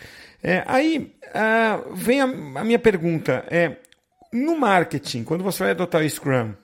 É, 0.43 0.65
aí 0.67 1.15
uh, 1.27 1.95
vem 1.95 2.21
a, 2.21 2.25
a, 2.25 2.65
minha 2.65 2.79
pergunta: 2.79 3.45
é, 3.49 3.77
no 4.33 4.59
marketing, 4.59 5.25
quando 5.25 5.45
você 5.45 5.63
vai 5.65 5.71
adotar 5.73 6.03
o 6.03 6.09
Scrum, 6.09 6.55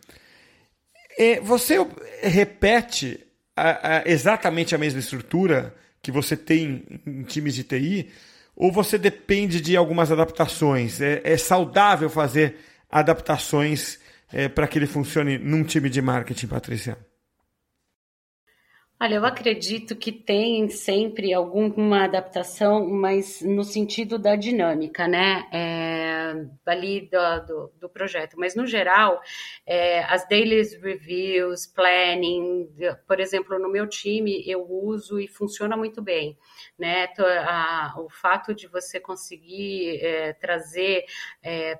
é, 1.19 1.41
você 1.41 1.77
repete 2.23 3.25
a, 3.57 3.99
a, 3.99 4.03
exatamente 4.07 4.75
a 4.75 4.79
mesma 4.79 5.01
estrutura 5.01 5.75
que 6.03 6.13
você 6.13 6.37
tem 6.37 6.85
em 7.07 7.23
times 7.23 7.55
de 7.55 7.65
TI, 7.65 8.11
ou 8.57 8.71
você 8.71 8.99
depende 8.99 9.61
de 9.61 9.77
algumas 9.77 10.13
adaptações? 10.13 11.01
É, 11.01 11.21
é 11.25 11.37
saudável 11.37 12.11
fazer 12.11 12.57
adaptações 12.91 13.99
é, 14.33 14.49
para 14.49 14.67
que 14.67 14.79
ele 14.79 14.87
funcione 14.87 15.39
num 15.39 15.65
time 15.65 15.89
de 15.89 16.03
marketing, 16.03 16.47
Patrícia? 16.47 16.99
Olha, 19.05 19.17
eu 19.17 19.27
acredito 19.27 19.95
que 19.95 20.11
tem 20.11 20.67
sempre 20.71 21.35
alguma 21.35 22.05
adaptação, 22.05 22.89
mas 22.89 23.43
no 23.43 23.63
sentido 23.63 24.19
da 24.19 24.35
dinâmica, 24.35 25.07
né? 25.07 25.47
É, 25.53 26.33
ali 26.65 27.03
do, 27.11 27.47
do, 27.47 27.73
do, 27.81 27.89
projeto. 27.91 28.39
Mas, 28.39 28.55
no 28.55 28.67
geral, 28.67 29.21
é, 29.67 30.03
as 30.05 30.27
daily 30.27 30.63
reviews, 30.81 31.67
planning, 31.67 32.67
por 33.07 33.21
exemplo, 33.21 33.59
no 33.59 33.71
meu 33.71 33.87
time, 33.87 34.43
eu 34.49 34.67
uso 34.67 35.21
e 35.21 35.29
funciona 35.29 35.77
muito 35.77 36.01
bem. 36.01 36.39
Né? 36.79 37.07
O 37.99 38.09
fato 38.09 38.55
de 38.55 38.67
você 38.69 38.99
conseguir 38.99 39.99
é, 40.01 40.33
trazer 40.33 41.05
é, 41.43 41.79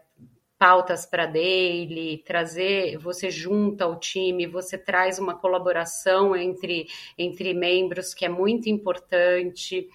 pautas 0.65 1.05
para 1.05 1.27
daily, 1.27 2.23
trazer, 2.25 2.97
você 2.97 3.31
junta 3.31 3.87
o 3.87 3.97
time, 3.97 4.47
você 4.47 4.79
traz 4.79 5.19
uma 5.19 5.35
colaboração 5.35 6.35
entre, 6.35 6.87
entre 7.19 7.53
membros 7.53 8.15
que 8.15 8.25
é 8.25 8.31
muito 8.31 8.71
importante, 8.71 9.87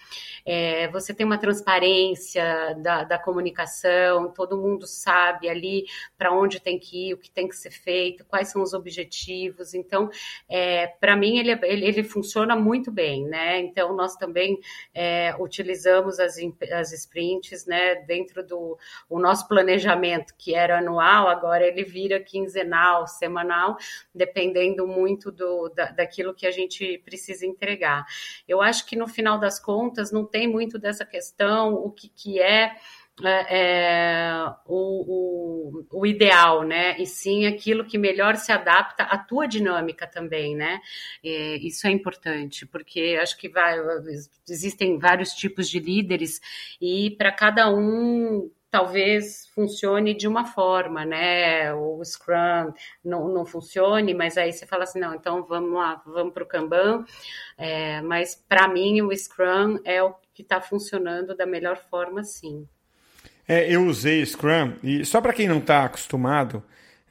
é, 0.45 0.87
você 0.89 1.11
tem 1.11 1.25
uma 1.25 1.39
transparência 1.39 2.75
da, 2.83 3.03
da 3.03 3.17
comunicação, 3.17 4.31
todo 4.31 4.61
mundo 4.61 4.85
sabe 4.85 5.49
ali 5.49 5.85
para 6.15 6.31
onde 6.31 6.59
tem 6.59 6.77
que 6.77 7.09
ir, 7.09 7.13
o 7.15 7.17
que 7.17 7.31
tem 7.31 7.47
que 7.47 7.55
ser 7.55 7.71
feito, 7.71 8.23
quais 8.25 8.49
são 8.49 8.61
os 8.61 8.71
objetivos. 8.71 9.73
Então, 9.73 10.07
é, 10.47 10.85
para 10.85 11.15
mim, 11.15 11.39
ele, 11.39 11.51
ele, 11.63 11.85
ele, 11.87 12.03
funciona 12.03 12.55
muito 12.55 12.91
bem, 12.91 13.25
né? 13.25 13.59
Então, 13.59 13.95
nós 13.95 14.15
também 14.15 14.59
é, 14.93 15.35
utilizamos 15.39 16.19
as, 16.19 16.35
as 16.71 16.91
sprints, 16.91 17.65
né, 17.65 17.95
dentro 17.95 18.45
do 18.45 18.77
o 19.09 19.19
nosso 19.19 19.47
planejamento, 19.47 20.35
que 20.37 20.58
era 20.59 20.79
anual, 20.79 21.27
agora 21.27 21.65
ele 21.65 21.83
vira 21.83 22.19
quinzenal, 22.19 23.07
semanal, 23.07 23.77
dependendo 24.13 24.85
muito 24.85 25.31
do, 25.31 25.69
da, 25.69 25.91
daquilo 25.91 26.33
que 26.33 26.45
a 26.45 26.51
gente 26.51 26.97
precisa 26.99 27.45
entregar. 27.45 28.05
Eu 28.47 28.61
acho 28.61 28.85
que 28.85 28.95
no 28.95 29.07
final 29.07 29.39
das 29.39 29.59
contas 29.59 30.11
não 30.11 30.25
tem 30.25 30.47
muito 30.47 30.77
dessa 30.77 31.05
questão, 31.05 31.73
o 31.73 31.91
que, 31.91 32.09
que 32.09 32.41
é 32.41 32.75
é, 33.23 33.45
é, 33.49 34.45
o, 34.65 35.81
o, 35.81 35.85
o, 35.91 36.05
ideal, 36.05 36.63
né? 36.63 36.97
E 36.99 37.05
sim 37.05 37.45
aquilo 37.45 37.83
que 37.83 37.97
melhor 37.97 38.37
se 38.37 38.51
adapta 38.51 39.03
à 39.03 39.17
tua 39.17 39.45
dinâmica 39.45 40.07
também, 40.07 40.55
né? 40.55 40.79
Isso 41.21 41.85
é 41.87 41.91
importante, 41.91 42.65
porque 42.65 43.17
acho 43.21 43.37
que 43.37 43.49
vai, 43.49 43.77
existem 44.47 44.97
vários 44.97 45.31
tipos 45.33 45.69
de 45.69 45.79
líderes 45.79 46.39
e 46.79 47.11
para 47.17 47.31
cada 47.31 47.69
um 47.69 48.49
talvez 48.71 49.47
funcione 49.53 50.13
de 50.13 50.27
uma 50.27 50.45
forma, 50.45 51.05
né? 51.05 51.73
O 51.73 52.03
Scrum 52.03 52.73
não, 53.03 53.27
não 53.27 53.45
funcione, 53.45 54.13
mas 54.13 54.37
aí 54.37 54.53
você 54.53 54.65
fala 54.65 54.83
assim, 54.83 54.99
não, 54.99 55.15
então 55.15 55.43
vamos 55.45 55.73
lá, 55.73 56.01
vamos 56.05 56.33
para 56.33 56.43
o 56.43 56.47
Kanban. 56.47 57.05
É, 57.57 58.01
mas 58.01 58.35
para 58.47 58.67
mim 58.67 59.01
o 59.01 59.15
Scrum 59.15 59.79
é 59.83 60.01
o 60.03 60.13
que 60.33 60.41
está 60.43 60.61
funcionando 60.61 61.35
da 61.35 61.45
melhor 61.45 61.77
forma, 61.89 62.23
sim. 62.23 62.67
É, 63.47 63.73
eu 63.73 63.85
usei 63.85 64.25
Scrum 64.25 64.73
e 64.83 65.03
só 65.03 65.19
para 65.19 65.33
quem 65.33 65.47
não 65.47 65.57
está 65.59 65.85
acostumado, 65.85 66.63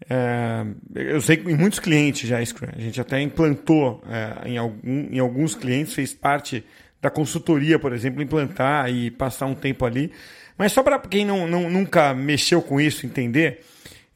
É, 0.08 0.64
eu 0.94 1.20
sei 1.20 1.36
que 1.38 1.50
em 1.50 1.56
muitos 1.56 1.80
clientes 1.80 2.28
já 2.28 2.40
Scrum, 2.44 2.68
a 2.72 2.80
gente 2.80 3.00
até 3.00 3.20
implantou 3.20 4.00
é, 4.08 4.48
em, 4.48 4.56
algum, 4.56 5.08
em 5.10 5.18
alguns 5.18 5.56
clientes, 5.56 5.92
fez 5.92 6.14
parte 6.14 6.64
da 7.02 7.10
consultoria, 7.10 7.80
por 7.80 7.92
exemplo, 7.92 8.22
implantar 8.22 8.88
e 8.90 9.10
passar 9.10 9.46
um 9.46 9.56
tempo 9.56 9.84
ali. 9.84 10.12
Mas 10.58 10.72
só 10.72 10.82
para 10.82 10.98
quem 10.98 11.24
não, 11.24 11.46
não, 11.46 11.70
nunca 11.70 12.12
mexeu 12.12 12.60
com 12.60 12.80
isso 12.80 13.06
entender, 13.06 13.64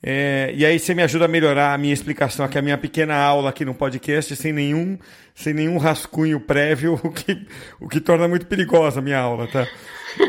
é, 0.03 0.53
e 0.57 0.67
aí 0.67 0.81
você 0.81 0.93
me 0.95 1.03
ajuda 1.03 1.27
a 1.27 1.29
melhorar 1.29 1.73
a 1.73 1.79
minha 1.79 1.95
explicação 1.95 2.45
aqui, 2.45 2.59
a 2.59 2.63
minha 2.63 2.77
pequena 2.77 3.15
aula 3.15 3.51
aqui 3.51 3.65
no 3.65 3.73
podcast, 3.73 4.35
sem 4.35 4.53
nenhum, 4.53 4.99
sem 5.33 5.55
nenhum 5.55 5.79
rascunho 5.79 6.41
prévio, 6.41 6.99
o 7.05 7.11
que, 7.11 7.47
o 7.81 7.89
que 7.89 8.01
torna 8.01 8.27
muito 8.27 8.47
perigosa 8.47 8.99
a 8.99 9.03
minha 9.03 9.19
aula, 9.19 9.47
tá? 9.47 9.69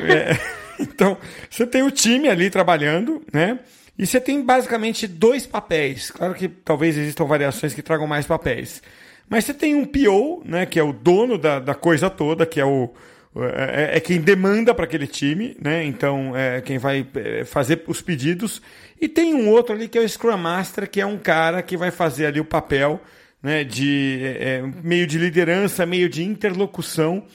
É, 0.03 0.37
então, 0.79 1.17
você 1.49 1.65
tem 1.65 1.81
o 1.81 1.89
time 1.89 2.29
ali 2.29 2.51
trabalhando, 2.51 3.23
né? 3.33 3.59
E 3.97 4.05
você 4.05 4.21
tem 4.21 4.43
basicamente 4.43 5.07
dois 5.07 5.45
papéis. 5.45 6.11
Claro 6.11 6.33
que 6.35 6.47
talvez 6.47 6.97
existam 6.97 7.25
variações 7.25 7.73
que 7.73 7.81
tragam 7.81 8.07
mais 8.07 8.25
papéis. 8.25 8.81
Mas 9.29 9.45
você 9.45 9.53
tem 9.53 9.75
um 9.75 9.85
PO, 9.85 10.43
né, 10.45 10.65
que 10.65 10.79
é 10.79 10.83
o 10.83 10.91
dono 10.91 11.37
da, 11.37 11.59
da 11.59 11.75
coisa 11.75 12.09
toda, 12.09 12.45
que 12.45 12.59
é 12.59 12.65
o, 12.65 12.91
é, 13.35 13.97
é, 13.97 13.99
quem 13.99 14.21
demanda 14.21 14.73
para 14.73 14.85
aquele 14.85 15.07
time, 15.07 15.57
né? 15.59 15.83
Então 15.83 16.35
é 16.37 16.61
quem 16.61 16.77
vai 16.77 17.05
é, 17.15 17.43
fazer 17.43 17.83
os 17.87 18.01
pedidos. 18.01 18.61
E 19.01 19.07
tem 19.07 19.33
um 19.33 19.49
outro 19.49 19.73
ali 19.73 19.87
que 19.87 19.97
é 19.97 20.01
o 20.01 20.07
Scrum 20.07 20.37
Master, 20.37 20.89
que 20.89 21.01
é 21.01 21.05
um 21.05 21.17
cara 21.17 21.61
que 21.61 21.75
vai 21.75 21.89
fazer 21.89 22.27
ali 22.27 22.39
o 22.39 22.45
papel 22.45 23.01
né, 23.41 23.63
de 23.63 24.19
é, 24.21 24.59
é 24.59 24.61
meio 24.83 25.07
de 25.07 25.17
liderança, 25.17 25.85
meio 25.85 26.07
de 26.07 26.23
interlocução 26.23 27.25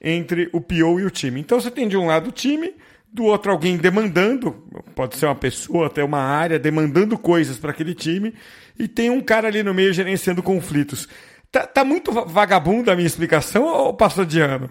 entre 0.00 0.48
o 0.52 0.60
PO 0.60 1.00
e 1.00 1.04
o 1.04 1.10
time. 1.10 1.40
Então 1.40 1.60
você 1.60 1.70
tem 1.70 1.88
de 1.88 1.96
um 1.96 2.06
lado 2.06 2.28
o 2.28 2.32
time, 2.32 2.74
do 3.12 3.24
outro 3.24 3.50
alguém 3.50 3.76
demandando, 3.76 4.64
pode 4.94 5.16
ser 5.16 5.26
uma 5.26 5.34
pessoa, 5.34 5.86
até 5.86 6.04
uma 6.04 6.20
área, 6.20 6.58
demandando 6.58 7.18
coisas 7.18 7.58
para 7.58 7.70
aquele 7.70 7.94
time, 7.94 8.32
e 8.78 8.86
tem 8.86 9.10
um 9.10 9.20
cara 9.20 9.48
ali 9.48 9.62
no 9.62 9.74
meio 9.74 9.92
gerenciando 9.92 10.42
conflitos. 10.42 11.08
Tá, 11.50 11.66
tá 11.66 11.84
muito 11.84 12.12
vagabundo 12.12 12.90
a 12.90 12.94
minha 12.94 13.06
explicação 13.06 13.64
ou 13.64 13.94
passou 13.94 14.24
de 14.24 14.40
ano? 14.40 14.70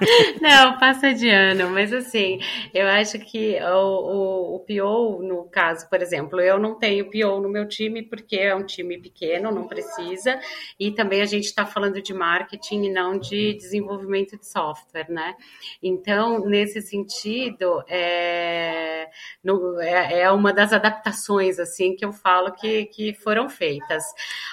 Não, 0.40 0.78
passa 0.78 1.12
de 1.12 1.28
ano, 1.28 1.70
mas 1.70 1.92
assim, 1.92 2.38
eu 2.72 2.86
acho 2.86 3.18
que 3.18 3.58
o, 3.60 4.54
o, 4.54 4.56
o 4.56 4.60
PO, 4.60 5.22
no 5.22 5.44
caso, 5.44 5.88
por 5.88 6.00
exemplo, 6.00 6.40
eu 6.40 6.58
não 6.58 6.78
tenho 6.78 7.10
PO 7.10 7.40
no 7.40 7.48
meu 7.48 7.66
time 7.66 8.02
porque 8.02 8.36
é 8.36 8.54
um 8.54 8.64
time 8.64 8.98
pequeno, 8.98 9.50
não 9.50 9.66
precisa, 9.66 10.38
e 10.78 10.92
também 10.92 11.20
a 11.20 11.26
gente 11.26 11.44
está 11.44 11.66
falando 11.66 12.00
de 12.00 12.14
marketing 12.14 12.84
e 12.84 12.92
não 12.92 13.18
de 13.18 13.54
desenvolvimento 13.54 14.38
de 14.38 14.46
software, 14.46 15.10
né? 15.10 15.34
Então, 15.82 16.44
nesse 16.46 16.80
sentido, 16.80 17.82
é, 17.88 19.08
no, 19.42 19.80
é, 19.80 20.20
é 20.20 20.30
uma 20.30 20.52
das 20.52 20.72
adaptações, 20.72 21.58
assim, 21.58 21.96
que 21.96 22.04
eu 22.04 22.12
falo 22.12 22.52
que, 22.52 22.86
que 22.86 23.14
foram 23.14 23.48
feitas. 23.48 24.04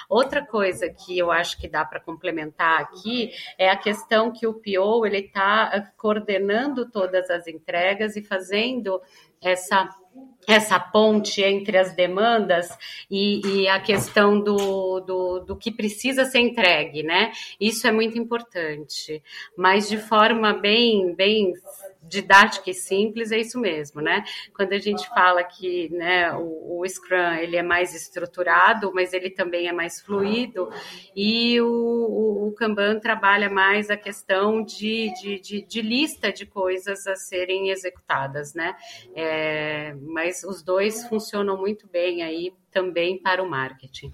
Outra 0.08 0.44
coisa 0.44 0.88
que 0.88 1.16
eu 1.16 1.30
acho 1.30 1.58
que 1.58 1.68
dá 1.68 1.84
para 1.84 2.00
complementar 2.00 2.80
aqui 2.80 3.30
é 3.58 3.68
a 3.68 3.76
questão 3.76 4.32
que 4.32 4.46
o 4.46 4.54
PO 4.54 5.06
ele 5.06 5.22
está 5.36 5.70
eh, 5.74 5.92
coordenando 5.98 6.90
todas 6.90 7.28
as 7.28 7.46
entregas 7.46 8.16
e 8.16 8.22
fazendo 8.22 9.02
essa 9.40 9.94
essa 10.46 10.78
ponte 10.78 11.42
entre 11.42 11.76
as 11.76 11.94
demandas 11.94 12.68
e, 13.10 13.40
e 13.46 13.68
a 13.68 13.80
questão 13.80 14.40
do, 14.40 15.00
do, 15.00 15.40
do, 15.40 15.56
que 15.56 15.72
precisa 15.72 16.24
ser 16.24 16.38
entregue, 16.38 17.02
né? 17.02 17.32
Isso 17.60 17.86
é 17.86 17.92
muito 17.92 18.16
importante, 18.18 19.22
mas 19.56 19.88
de 19.88 19.98
forma 19.98 20.52
bem, 20.52 21.14
bem 21.14 21.52
didática 22.08 22.70
e 22.70 22.74
simples 22.74 23.32
é 23.32 23.38
isso 23.38 23.58
mesmo, 23.58 24.00
né? 24.00 24.24
Quando 24.54 24.72
a 24.72 24.78
gente 24.78 25.08
fala 25.08 25.42
que 25.42 25.88
né, 25.90 26.32
o, 26.32 26.80
o, 26.80 26.88
Scrum 26.88 27.34
ele 27.34 27.56
é 27.56 27.62
mais 27.62 27.94
estruturado, 27.94 28.92
mas 28.94 29.12
ele 29.12 29.30
também 29.30 29.68
é 29.68 29.72
mais 29.72 30.00
fluido, 30.00 30.68
e 31.14 31.60
o, 31.60 31.66
o, 31.66 32.48
o 32.48 32.52
Kanban 32.52 32.98
trabalha 32.98 33.50
mais 33.50 33.90
a 33.90 33.96
questão 33.96 34.62
de, 34.62 35.12
de, 35.20 35.40
de, 35.40 35.62
de, 35.62 35.82
lista 35.82 36.32
de 36.32 36.46
coisas 36.46 37.06
a 37.06 37.16
serem 37.16 37.70
executadas, 37.70 38.54
né? 38.54 38.76
É, 39.14 39.94
mas 40.00 40.35
os 40.44 40.62
dois 40.62 41.04
funcionam 41.06 41.56
muito 41.56 41.86
bem 41.86 42.22
aí 42.22 42.52
também 42.70 43.18
para 43.18 43.42
o 43.42 43.48
marketing. 43.48 44.12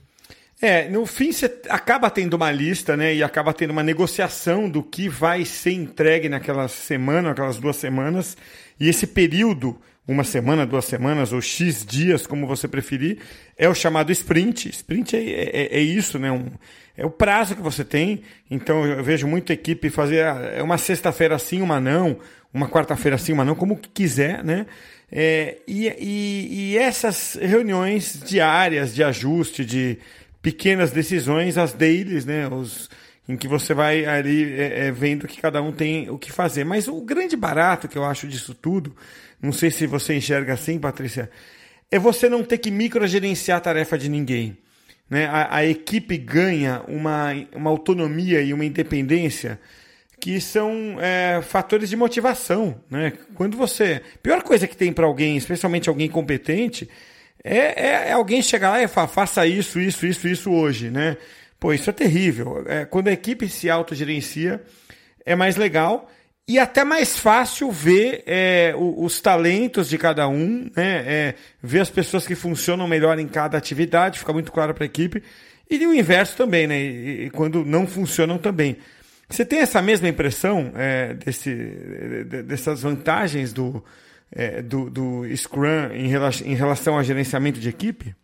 É, 0.61 0.89
no 0.89 1.05
fim 1.07 1.33
você 1.33 1.61
acaba 1.69 2.09
tendo 2.09 2.35
uma 2.35 2.53
lista, 2.53 2.97
né? 2.97 3.13
E 3.13 3.21
acaba 3.21 3.53
tendo 3.53 3.73
uma 3.73 3.83
negociação 3.83 4.71
do 4.71 4.81
que 4.81 5.09
vai 5.09 5.45
ser 5.45 5.73
entregue 5.73 6.29
naquela 6.29 6.69
semana, 6.69 7.33
aquelas 7.33 7.59
duas 7.59 7.75
semanas. 7.75 8.37
E 8.79 8.89
esse 8.89 9.09
período, 9.09 9.77
uma 10.07 10.23
semana, 10.23 10.65
duas 10.65 10.85
semanas 10.85 11.33
ou 11.33 11.41
X 11.41 11.85
dias, 11.85 12.29
como 12.29 12.47
você 12.47 12.69
preferir, 12.69 13.19
é 13.59 13.69
o 13.69 13.75
chamado 13.75 14.13
sprint. 14.13 14.69
Sprint 14.69 15.17
é, 15.17 15.21
é, 15.21 15.79
é 15.79 15.81
isso, 15.81 16.17
né? 16.17 16.31
Um, 16.31 16.53
é 16.97 17.05
o 17.05 17.11
prazo 17.11 17.57
que 17.57 17.63
você 17.63 17.85
tem. 17.85 18.23
Então 18.49 18.87
eu 18.87 19.03
vejo 19.03 19.27
muita 19.27 19.53
equipe 19.53 19.91
fazer 19.91 20.25
ah, 20.25 20.53
é 20.55 20.63
uma 20.63 20.79
sexta-feira 20.79 21.39
sim, 21.41 21.61
uma 21.61 21.81
não, 21.81 22.19
uma 22.55 22.69
quarta-feira 22.69 23.19
sim, 23.19 23.33
uma 23.33 23.45
não, 23.45 23.57
como 23.57 23.77
quiser, 23.77 24.45
né? 24.45 24.67
É, 25.15 25.59
e, 25.69 25.87
e, 25.89 26.73
e 26.73 26.79
essas 26.79 27.39
reuniões 27.41 28.19
diárias 28.25 28.95
de 28.95 29.05
ajuste, 29.05 29.63
de 29.63 29.99
pequenas 30.41 30.91
decisões, 30.91 31.59
as 31.59 31.75
dailies, 31.75 32.25
né? 32.25 32.49
Os, 32.49 32.89
em 33.29 33.37
que 33.37 33.47
você 33.47 33.75
vai 33.75 34.07
ali 34.07 34.55
é, 34.55 34.87
é, 34.87 34.91
vendo 34.91 35.29
que 35.29 35.41
cada 35.41 35.61
um 35.61 35.71
tem 35.71 36.09
o 36.09 36.19
que 36.19 36.33
fazer. 36.33 36.65
Mas 36.65 36.89
o 36.89 37.01
grande 37.03 37.37
barato 37.37 37.87
que 37.87 37.97
eu 37.97 38.05
acho 38.05 38.27
disso 38.27 38.55
tudo, 38.55 38.97
não 39.41 39.53
sei 39.53 39.71
se 39.71 39.87
você 39.87 40.15
enxerga 40.15 40.55
assim, 40.55 40.79
Patrícia, 40.79 41.31
é 41.91 41.99
você 41.99 42.29
não 42.29 42.43
ter 42.43 42.59
que 42.59 42.71
microgerenciar 42.71 43.59
a 43.59 43.61
tarefa 43.61 43.99
de 43.99 44.09
ninguém. 44.09 44.57
Né? 45.11 45.27
A, 45.27 45.57
a 45.57 45.67
equipe 45.67 46.17
ganha 46.17 46.83
uma, 46.89 47.33
uma 47.55 47.69
autonomia 47.69 48.41
e 48.41 48.55
uma 48.55 48.65
independência 48.65 49.61
que 50.23 50.41
são 50.41 50.99
é, 51.01 51.43
fatores 51.43 51.91
de 51.91 51.97
motivação. 51.97 52.77
Né? 52.89 53.13
Quando 53.35 53.57
você. 53.57 54.01
Pior 54.23 54.41
coisa 54.45 54.69
que 54.69 54.77
tem 54.77 54.93
para 54.93 55.05
alguém, 55.05 55.37
especialmente 55.37 55.89
alguém 55.89 56.09
competente, 56.09 56.89
é, 57.43 57.59
é, 57.59 58.09
é, 58.09 58.13
alguém 58.13 58.41
chegar 58.41 58.71
lá 58.71 58.81
e 58.81 58.87
falar, 58.87 59.09
faça 59.09 59.45
isso, 59.49 59.81
isso, 59.81 60.07
isso, 60.07 60.29
isso 60.29 60.53
hoje, 60.53 60.91
né? 60.91 61.17
Pô, 61.59 61.73
isso 61.73 61.91
é 61.91 61.93
terrível. 61.93 62.65
É, 62.69 62.85
quando 62.85 63.09
a 63.09 63.13
equipe 63.13 63.49
se 63.49 63.69
autogerencia, 63.69 64.63
é 65.27 65.35
mais 65.35 65.57
legal 65.57 66.09
e 66.47 66.57
até 66.57 66.85
mais 66.85 67.19
fácil 67.19 67.73
ver 67.73 68.23
é, 68.25 68.73
os, 68.79 69.15
os, 69.15 69.21
talentos 69.21 69.89
de 69.89 69.99
cada 69.99 70.29
um, 70.29 70.71
né? 70.77 71.05
É, 71.05 71.35
ver 71.61 71.81
as 71.81 71.91
pessoas 71.91 72.25
que 72.25 72.37
funcionam 72.37 72.87
melhor 72.87 73.19
em 73.19 73.27
cada 73.27 73.59
atividade, 73.59 74.21
fica 74.21 74.33
muito 74.33 74.53
claro 74.53 74.73
para 74.73 74.85
a 74.85 74.87
equipe. 74.87 75.21
E 75.69 75.85
o 75.85 75.93
inverso 75.93 76.37
também, 76.37 76.69
né? 76.69 76.81
E, 76.81 77.25
e, 77.25 77.31
quando 77.31 77.65
não 77.65 77.89
funcionam 77.89 78.39
também. 78.39 78.77
Você 79.33 79.47
tem 79.47 79.61
essa 79.61 79.81
mesma 79.81 80.09
impressão 80.09 80.73
é, 80.77 81.15
desse, 81.15 81.55
dessas 82.47 82.83
vantagens 82.83 83.51
do, 83.51 83.83
é, 84.31 84.61
do, 84.61 84.91
do 84.91 85.37
Scrum 85.37 85.91
em, 85.95 86.07
rela 86.07 86.29
em 86.45 86.55
relação 86.55 86.97
ao 86.97 87.03
gerenciamento 87.03 87.59
de 87.59 87.67
equipe? 87.67 88.15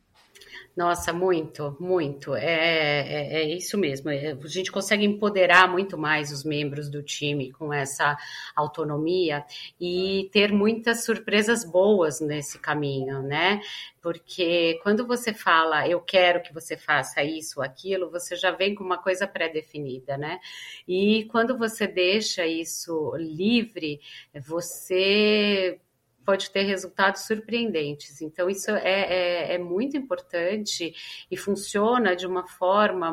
Nossa, 0.78 1.12
muito, 1.12 1.76
muito. 1.80 2.36
É, 2.36 2.44
é, 2.44 3.42
é, 3.42 3.48
isso 3.48 3.76
mesmo. 3.76 4.10
É, 4.10 4.30
a 4.30 4.46
gente 4.46 4.70
consegue 4.70 5.04
empoderar 5.04 5.68
muito 5.68 5.98
mais 5.98 6.30
os 6.30 6.44
membros 6.44 6.88
do 6.88 7.02
time 7.02 7.50
com 7.50 7.72
essa 7.72 8.16
autonomia 8.54 9.44
e 9.80 10.30
ter 10.32 10.52
muitas 10.52 11.04
surpresas 11.04 11.64
boas 11.64 12.20
nesse 12.20 12.60
caminho, 12.60 13.20
né? 13.22 13.60
Porque 14.00 14.78
quando 14.84 15.04
você 15.04 15.34
fala, 15.34 15.88
eu 15.88 16.00
quero 16.00 16.44
que 16.44 16.54
você 16.54 16.76
faça 16.76 17.24
isso 17.24 17.58
ou 17.58 17.66
aquilo, 17.66 18.08
você 18.08 18.36
já 18.36 18.52
vem 18.52 18.72
com 18.76 18.84
uma 18.84 18.98
coisa 18.98 19.26
pré-definida, 19.26 20.16
né? 20.16 20.38
E 20.86 21.24
quando 21.24 21.58
você 21.58 21.88
deixa 21.88 22.46
isso 22.46 23.16
livre, 23.16 24.00
você 24.32 25.80
pode 26.28 26.50
ter 26.50 26.64
resultados 26.64 27.22
surpreendentes. 27.22 28.20
Então, 28.20 28.50
isso 28.50 28.70
é, 28.70 28.82
é, 28.82 29.54
é 29.54 29.58
muito 29.58 29.96
importante 29.96 30.94
e 31.30 31.36
funciona 31.38 32.14
de 32.14 32.26
uma 32.26 32.46
forma 32.46 33.10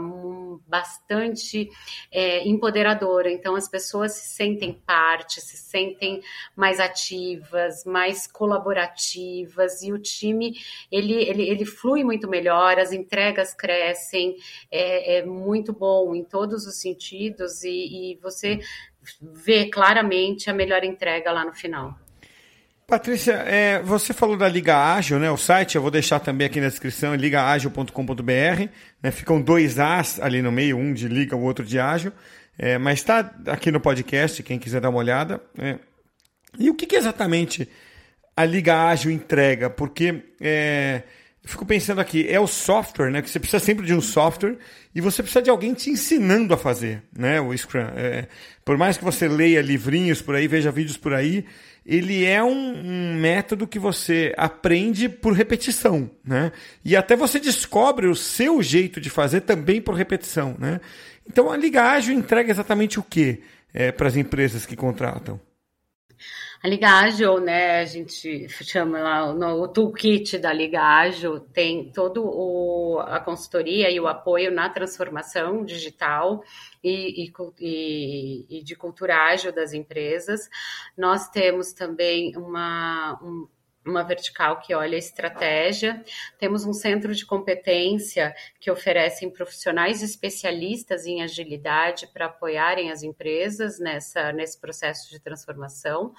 bastante 0.67 1.69
é, 2.11 2.45
empoderadora. 2.45 3.31
Então, 3.31 3.55
as 3.55 3.69
pessoas 3.69 4.11
se 4.11 4.35
sentem 4.35 4.73
parte, 4.85 5.39
se 5.39 5.55
sentem 5.55 6.21
mais 6.57 6.77
ativas, 6.81 7.85
mais 7.85 8.27
colaborativas 8.27 9.81
e 9.81 9.93
o 9.93 9.97
time 9.97 10.57
ele, 10.91 11.13
ele, 11.13 11.49
ele 11.49 11.65
flui 11.65 12.03
muito 12.03 12.27
melhor, 12.27 12.77
as 12.77 12.91
entregas 12.91 13.53
crescem, 13.53 14.35
é, 14.69 15.19
é 15.19 15.25
muito 15.25 15.71
bom 15.71 16.13
em 16.13 16.25
todos 16.25 16.67
os 16.67 16.81
sentidos 16.81 17.63
e, 17.63 17.69
e 18.11 18.15
você 18.21 18.59
vê 19.21 19.69
claramente 19.69 20.49
a 20.49 20.53
melhor 20.53 20.83
entrega 20.83 21.31
lá 21.31 21.45
no 21.45 21.53
final. 21.53 21.97
Patrícia, 22.87 23.33
é, 23.33 23.81
você 23.81 24.13
falou 24.13 24.37
da 24.37 24.47
Liga 24.47 24.77
Ágil, 24.77 25.17
né? 25.17 25.31
O 25.31 25.37
site, 25.37 25.75
eu 25.75 25.81
vou 25.81 25.89
deixar 25.89 26.19
também 26.19 26.45
aqui 26.45 26.61
na 26.61 26.67
descrição, 26.67 27.15
é 27.15 27.17
ligaagil.com.br. 27.17 28.69
Né? 29.01 29.11
Ficam 29.11 29.41
dois 29.41 29.79
As 29.79 30.19
ali 30.19 30.39
no 30.39 30.51
meio, 30.51 30.77
um 30.77 30.93
de 30.93 31.07
Liga, 31.07 31.35
o 31.35 31.41
outro 31.41 31.65
de 31.65 31.79
Ágil. 31.79 32.11
É, 32.57 32.77
mas 32.77 32.99
está 32.99 33.33
aqui 33.47 33.71
no 33.71 33.79
podcast, 33.79 34.41
quem 34.43 34.59
quiser 34.59 34.81
dar 34.81 34.89
uma 34.89 34.99
olhada. 34.99 35.41
É. 35.57 35.79
E 36.59 36.69
o 36.69 36.75
que, 36.75 36.85
que, 36.85 36.95
exatamente 36.95 37.67
a 38.37 38.45
Liga 38.45 38.87
Ágil 38.87 39.09
entrega? 39.09 39.67
Porque 39.67 40.23
é, 40.39 41.01
fico 41.43 41.65
pensando 41.65 41.99
aqui, 41.99 42.27
é 42.29 42.39
o 42.39 42.45
software, 42.45 43.09
né? 43.09 43.21
Que 43.23 43.29
você 43.31 43.39
precisa 43.39 43.63
sempre 43.63 43.85
de 43.85 43.95
um 43.95 44.01
software 44.01 44.57
e 44.93 45.01
você 45.01 45.23
precisa 45.23 45.41
de 45.41 45.49
alguém 45.49 45.73
te 45.73 45.89
ensinando 45.89 46.53
a 46.53 46.57
fazer, 46.57 47.01
né? 47.17 47.41
O 47.41 47.55
Scrum. 47.57 47.87
É, 47.95 48.27
por 48.63 48.77
mais 48.77 48.95
que 48.95 49.03
você 49.03 49.27
leia 49.27 49.61
livrinhos 49.61 50.21
por 50.21 50.35
aí, 50.35 50.47
veja 50.47 50.71
vídeos 50.71 50.97
por 50.97 51.13
aí, 51.13 51.45
ele 51.85 52.25
é 52.25 52.43
um, 52.43 52.49
um, 52.49 53.13
método 53.13 53.67
que 53.67 53.77
você 53.77 54.33
aprende 54.35 55.07
por 55.07 55.33
repetição, 55.33 56.09
né? 56.23 56.51
E 56.83 56.95
até 56.95 57.15
você 57.15 57.39
descobre 57.39 58.07
o 58.07 58.15
seu 58.15 58.63
jeito 58.63 58.99
de 58.99 59.09
fazer 59.09 59.41
também 59.41 59.79
por 59.79 59.93
repetição, 59.93 60.55
né? 60.57 60.81
Então 61.29 61.51
a 61.51 61.57
Liga 61.57 61.83
Ágil 61.83 62.15
entrega 62.15 62.49
exatamente 62.49 62.99
o 62.99 63.03
que 63.03 63.43
é, 63.73 63.91
para 63.91 64.07
as 64.07 64.15
empresas 64.15 64.65
que 64.65 64.75
contratam? 64.75 65.39
A 66.65 66.67
Liga 66.67 66.89
né, 67.39 67.79
a 67.81 67.85
gente 67.85 68.49
chama 68.49 68.97
lá 68.97 69.31
no 69.31 69.61
o 69.61 69.67
toolkit 69.67 70.39
da 70.39 70.51
Liga 70.51 70.81
tem 71.53 71.91
todo 71.91 72.25
o, 72.25 72.99
a 73.01 73.19
consultoria 73.19 73.91
e 73.91 73.99
o 73.99 74.07
apoio 74.07 74.51
na 74.51 74.67
transformação 74.67 75.63
digital 75.63 76.41
e, 76.83 77.31
e, 77.59 78.47
e, 78.49 78.63
de 78.63 78.75
cultura 78.75 79.15
ágil 79.15 79.53
das 79.53 79.73
empresas. 79.73 80.49
Nós 80.97 81.29
temos 81.29 81.71
também 81.71 82.35
uma, 82.35 83.19
um, 83.21 83.47
uma 83.85 84.03
vertical 84.03 84.59
que 84.59 84.73
olha 84.73 84.95
a 84.95 84.99
estratégia. 84.99 86.03
Temos 86.39 86.65
um 86.65 86.73
centro 86.73 87.13
de 87.13 87.25
competência 87.25 88.35
que 88.59 88.71
oferece 88.71 89.29
profissionais 89.29 90.01
especialistas 90.01 91.05
em 91.05 91.21
agilidade 91.21 92.07
para 92.07 92.25
apoiarem 92.25 92.91
as 92.91 93.03
empresas 93.03 93.79
nessa, 93.79 94.31
nesse 94.31 94.59
processo 94.59 95.09
de 95.09 95.19
transformação. 95.19 96.13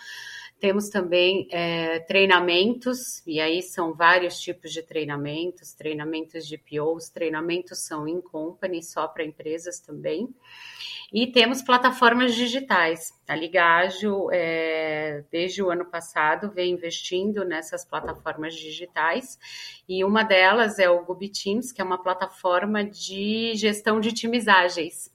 Temos 0.59 0.89
também 0.89 1.47
é, 1.51 1.99
treinamentos, 2.01 3.23
e 3.27 3.41
aí 3.41 3.63
são 3.63 3.93
vários 3.93 4.41
tipos 4.41 4.73
de 4.73 4.83
treinamentos, 4.83 5.75
treinamentos 5.75 6.47
de 6.47 6.57
POs, 6.57 7.11
treinamentos 7.11 7.81
são 7.81 8.09
in 8.09 8.23
company, 8.23 8.83
só 8.83 9.07
para 9.07 9.25
empresas 9.25 9.81
também. 9.81 10.29
E 11.13 11.27
temos 11.27 11.63
plataformas 11.63 12.35
digitais. 12.35 13.13
A 13.29 13.37
Liga 13.37 13.65
Ágil, 13.65 14.29
é, 14.33 15.25
desde 15.31 15.63
o 15.63 15.71
ano 15.71 15.85
passado, 15.85 16.51
vem 16.51 16.73
investindo 16.73 17.45
nessas 17.45 17.85
plataformas 17.85 18.55
digitais, 18.55 19.39
e 19.89 20.05
uma 20.05 20.25
delas 20.25 20.79
é 20.79 20.89
o 20.89 21.05
Gubi 21.05 21.29
Teams, 21.29 21.71
que 21.71 21.81
é 21.81 21.85
uma 21.85 22.03
plataforma 22.03 22.83
de 22.83 23.53
gestão 23.55 24.01
de 24.01 24.13
times 24.13 24.49
ágeis. 24.49 25.15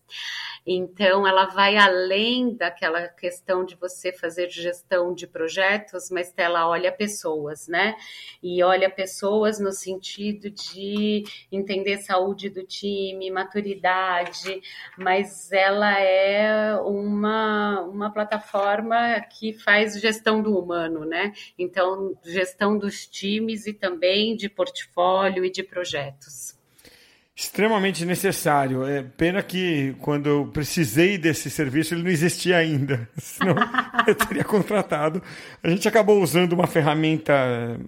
Então, 0.66 1.28
ela 1.28 1.48
vai 1.48 1.76
além 1.76 2.56
daquela 2.56 3.08
questão 3.08 3.66
de 3.66 3.76
você 3.76 4.14
fazer 4.14 4.50
gestão 4.50 5.14
de 5.14 5.26
projetos, 5.26 6.12
mas 6.12 6.32
ela 6.38 6.68
olha 6.68 6.92
pessoas, 6.92 7.68
né? 7.68 7.96
E 8.44 8.62
olha 8.64 8.90
pessoas 8.90 9.60
no 9.60 9.72
sentido 9.72 10.52
de 10.52 11.24
entender 11.52 11.98
saúde 11.98 12.50
do 12.50 12.64
time, 12.64 13.32
maturidade, 13.32 14.62
mas 14.98 15.52
ela 15.52 16.00
é 16.00 16.76
uma, 16.82 17.82
uma 17.82 18.12
plataforma 18.12 19.20
que 19.22 19.54
faz 19.54 20.00
gestão 20.00 20.44
do 20.44 20.58
humano, 20.58 21.06
né? 21.06 21.34
Então, 21.58 22.16
gestão 22.24 22.78
dos 22.78 23.08
times 23.08 23.66
e 23.66 23.74
também 23.74 24.36
de 24.36 24.48
portfólio 24.48 25.44
e 25.44 25.50
de 25.50 25.64
projetos 25.64 26.61
extremamente 27.44 28.06
necessário. 28.06 28.86
É 28.86 29.02
pena 29.02 29.42
que 29.42 29.96
quando 30.00 30.28
eu 30.28 30.46
precisei 30.54 31.18
desse 31.18 31.50
serviço 31.50 31.94
ele 31.94 32.04
não 32.04 32.12
existia 32.12 32.58
ainda, 32.58 33.10
senão 33.18 33.56
eu 34.06 34.14
teria 34.14 34.44
contratado. 34.44 35.22
A 35.64 35.70
gente 35.70 35.88
acabou 35.88 36.22
usando 36.22 36.54
uma 36.54 36.68
ferramenta 36.68 37.34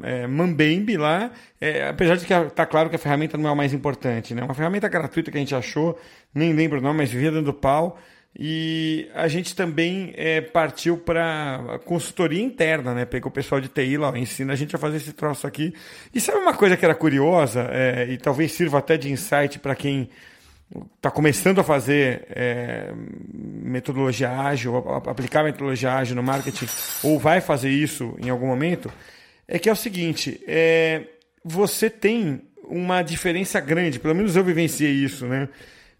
é, 0.01 0.25
Mambembe 0.25 0.97
lá, 0.97 1.31
é, 1.61 1.87
apesar 1.87 2.17
de 2.17 2.25
que 2.25 2.33
está 2.33 2.65
claro 2.65 2.89
que 2.89 2.95
a 2.95 2.99
ferramenta 2.99 3.37
não 3.37 3.47
é 3.47 3.51
o 3.51 3.55
mais 3.55 3.73
importante, 3.73 4.33
né? 4.33 4.43
Uma 4.43 4.55
ferramenta 4.55 4.87
gratuita 4.87 5.29
que 5.29 5.37
a 5.37 5.39
gente 5.39 5.53
achou, 5.53 5.99
nem 6.33 6.51
lembro 6.51 6.79
o 6.79 6.81
nome, 6.81 6.97
mas 6.97 7.11
vivia 7.11 7.31
dando 7.31 7.53
pau. 7.53 7.99
E 8.37 9.07
a 9.13 9.27
gente 9.27 9.55
também 9.55 10.11
é, 10.15 10.41
partiu 10.41 10.97
para 10.97 11.79
consultoria 11.85 12.41
interna, 12.41 12.93
né? 12.93 13.05
Pegou 13.05 13.29
o 13.29 13.33
pessoal 13.33 13.61
de 13.61 13.67
TI 13.67 13.95
lá, 13.95 14.09
ó, 14.09 14.15
ensina 14.15 14.53
a 14.53 14.55
gente 14.55 14.75
a 14.75 14.79
fazer 14.79 14.97
esse 14.97 15.13
troço 15.13 15.45
aqui. 15.45 15.73
E 16.13 16.19
sabe 16.19 16.39
uma 16.39 16.53
coisa 16.53 16.75
que 16.75 16.83
era 16.83 16.95
curiosa, 16.95 17.67
é, 17.71 18.07
e 18.09 18.17
talvez 18.17 18.51
sirva 18.51 18.79
até 18.79 18.97
de 18.97 19.11
insight 19.11 19.59
para 19.59 19.75
quem 19.75 20.09
está 20.95 21.11
começando 21.11 21.59
a 21.59 21.63
fazer 21.63 22.25
é, 22.29 22.91
metodologia 23.31 24.31
ágil, 24.31 24.77
aplicar 24.77 25.43
metodologia 25.43 25.93
ágil 25.93 26.15
no 26.15 26.23
marketing, 26.23 26.65
ou 27.03 27.19
vai 27.19 27.39
fazer 27.39 27.69
isso 27.69 28.15
em 28.19 28.29
algum 28.29 28.47
momento, 28.47 28.91
é 29.47 29.59
que 29.59 29.69
é 29.69 29.71
o 29.71 29.75
seguinte: 29.75 30.41
é, 30.47 31.03
você 31.45 31.87
tem 31.89 32.41
uma 32.63 33.03
diferença 33.03 33.59
grande, 33.59 33.99
pelo 33.99 34.15
menos 34.15 34.35
eu 34.35 34.43
vivenciei 34.43 34.91
isso, 34.91 35.27
né? 35.27 35.49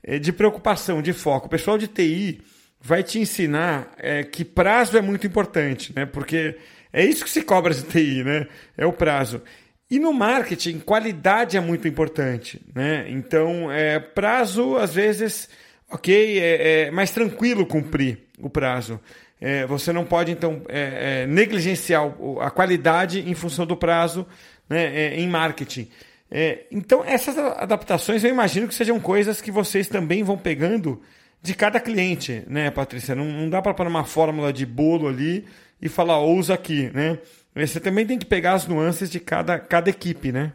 É, 0.04 0.20
de 0.20 0.34
preocupação, 0.34 1.02
de 1.02 1.14
foco. 1.14 1.48
O 1.48 1.50
pessoal 1.50 1.78
de 1.78 1.88
TI 1.88 2.42
vai 2.82 3.02
te 3.02 3.20
ensinar 3.20 3.94
é, 3.98 4.24
que 4.24 4.44
prazo 4.44 4.98
é 4.98 5.02
muito 5.02 5.26
importante, 5.26 5.94
né? 5.96 6.06
Porque 6.06 6.58
é 6.92 7.06
isso 7.06 7.24
que 7.24 7.30
se 7.30 7.42
cobra 7.42 7.74
de 7.74 7.84
TI, 7.84 8.24
né? 8.24 8.48
É 8.78 8.86
o 8.86 8.92
prazo. 8.92 9.42
E 9.90 10.00
no 10.00 10.12
marketing, 10.12 10.80
qualidade 10.80 11.56
é 11.56 11.62
muito 11.62 11.88
importante, 11.88 12.62
né? 12.76 13.06
Então, 13.10 13.72
é, 13.72 14.00
prazo, 14.00 14.76
às 14.76 14.94
vezes, 14.94 15.48
ok, 15.90 16.40
é, 16.40 16.88
é 16.88 16.92
mais 16.92 17.12
tranquilo 17.12 17.66
cumprir 17.66 18.24
o 18.40 18.50
prazo. 18.50 19.00
É, 19.40 19.66
você 19.66 19.94
não 19.94 20.04
pode, 20.04 20.32
então, 20.32 20.62
é, 20.68 21.24
é 21.24 21.28
negligenciar 21.28 22.04
a 22.42 22.50
qualidade 22.50 23.20
em 23.30 23.34
função 23.34 23.66
do 23.66 23.78
prazo 23.78 24.26
né, 24.70 25.16
em 25.16 25.28
marketing. 25.28 25.90
É, 26.36 26.66
então, 26.72 27.06
essas 27.06 27.38
adaptações 27.38 28.24
eu 28.24 28.30
imagino 28.32 28.68
que 28.68 28.74
sejam 28.74 29.00
coisas 29.00 29.40
que 29.40 29.52
vocês 29.52 29.88
também 29.88 30.24
vão 30.24 30.36
pegando 30.36 31.00
de 31.44 31.54
cada 31.54 31.80
cliente, 31.80 32.44
né, 32.48 32.72
Patrícia? 32.72 33.14
Não, 33.14 33.26
não 33.26 33.48
dá 33.48 33.62
para 33.62 33.72
pôr 33.72 33.86
uma 33.86 34.04
fórmula 34.04 34.52
de 34.52 34.66
bolo 34.66 35.08
ali 35.08 35.46
e 35.80 35.88
falar, 35.88 36.18
ousa 36.18 36.56
aqui, 36.56 36.90
né? 36.92 37.20
Você 37.56 37.80
também 37.80 38.04
tem 38.04 38.18
que 38.18 38.26
pegar 38.26 38.54
as 38.54 38.66
nuances 38.66 39.12
de 39.12 39.20
cada, 39.20 39.60
cada 39.60 39.92
equipe, 39.92 40.32
né? 40.32 40.54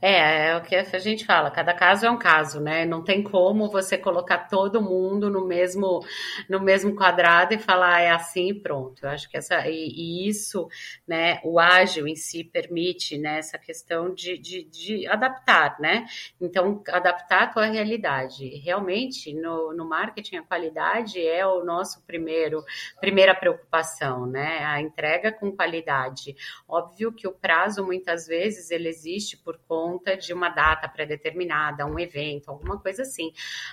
É, 0.00 0.48
é 0.48 0.56
o 0.56 0.62
que 0.62 0.74
a 0.74 0.98
gente 0.98 1.24
fala, 1.24 1.50
cada 1.50 1.72
caso 1.72 2.06
é 2.06 2.10
um 2.10 2.18
caso, 2.18 2.60
né? 2.60 2.84
Não 2.84 3.02
tem 3.02 3.22
como 3.22 3.70
você 3.70 3.96
colocar 3.96 4.48
todo 4.48 4.82
mundo 4.82 5.30
no 5.30 5.46
mesmo 5.46 6.00
no 6.48 6.60
mesmo 6.60 6.94
quadrado 6.94 7.54
e 7.54 7.58
falar 7.58 7.96
ah, 7.96 8.00
é 8.00 8.10
assim 8.10 8.54
pronto. 8.54 9.04
Eu 9.04 9.10
acho 9.10 9.28
que 9.28 9.36
essa 9.36 9.66
e, 9.68 9.88
e, 9.88 10.28
isso, 10.28 10.68
né, 11.06 11.40
o 11.44 11.58
ágil 11.58 12.06
em 12.06 12.16
si 12.16 12.44
permite, 12.44 13.16
né, 13.16 13.38
essa 13.38 13.58
questão 13.58 14.12
de, 14.12 14.36
de, 14.38 14.64
de 14.64 15.06
adaptar, 15.06 15.76
né? 15.80 16.06
Então, 16.40 16.82
adaptar 16.88 17.44
a 17.44 17.46
tua 17.46 17.66
realidade. 17.66 18.48
Realmente, 18.58 19.32
no, 19.34 19.72
no 19.72 19.88
marketing, 19.88 20.36
a 20.36 20.42
qualidade 20.42 21.24
é 21.24 21.46
o 21.46 21.64
nosso 21.64 22.04
primeiro 22.06 22.64
primeira 23.00 23.34
preocupação, 23.34 24.26
né? 24.26 24.64
A 24.64 24.80
entrega 24.80 25.32
com 25.32 25.52
qualidade. 25.52 26.34
Óbvio 26.68 27.12
que 27.12 27.26
o 27.26 27.32
prazo, 27.32 27.84
muitas 27.84 28.26
vezes, 28.26 28.70
ele 28.70 28.88
existe 28.88 29.36
por 29.36 29.55
conta 29.68 29.96
conta 30.06 30.16
de 30.16 30.32
uma 30.32 30.48
data 30.48 30.88
pré-determinada, 30.88 31.86
um 31.86 31.98
evento, 31.98 32.50
alguma 32.50 32.78
coisa 32.78 33.02
assim. 33.02 33.32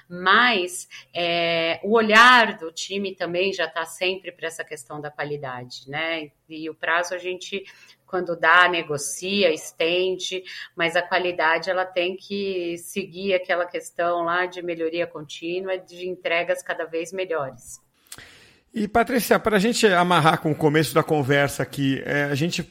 Mas 0.10 0.88
é, 1.14 1.80
o 1.84 1.94
olhar 1.94 2.58
do 2.58 2.72
time 2.72 3.16
também 3.16 3.54
já 3.54 3.66
está 3.66 3.86
sempre 3.86 4.32
para 4.32 4.48
essa 4.48 4.64
questão 4.64 5.00
da 5.00 5.12
qualidade, 5.12 5.88
né? 5.88 6.32
E 6.50 6.70
o 6.70 6.76
prazo 6.76 7.14
a 7.14 7.18
gente 7.18 7.64
quando 8.06 8.40
dá, 8.40 8.70
negocia, 8.70 9.52
estende, 9.52 10.44
mas 10.76 10.96
a 10.96 11.02
qualidade 11.02 11.72
ela 11.72 11.84
tem 11.84 12.16
que 12.16 12.78
seguir 12.78 13.34
aquela 13.34 13.66
questão 13.66 14.24
lá 14.24 14.46
de 14.46 14.62
melhoria 14.62 15.08
contínua, 15.08 15.80
de 15.80 16.08
entregas 16.08 16.62
cada 16.62 16.86
vez 16.86 17.12
melhores. 17.12 17.82
E 18.72 18.88
Patrícia, 18.88 19.40
para 19.40 19.58
a 19.58 19.60
gente 19.60 19.88
amarrar 19.88 20.40
com 20.42 20.52
o 20.52 20.56
começo 20.56 20.94
da 20.94 21.02
conversa 21.02 21.64
aqui, 21.64 22.04
é, 22.06 22.26
a 22.26 22.36
gente 22.36 22.62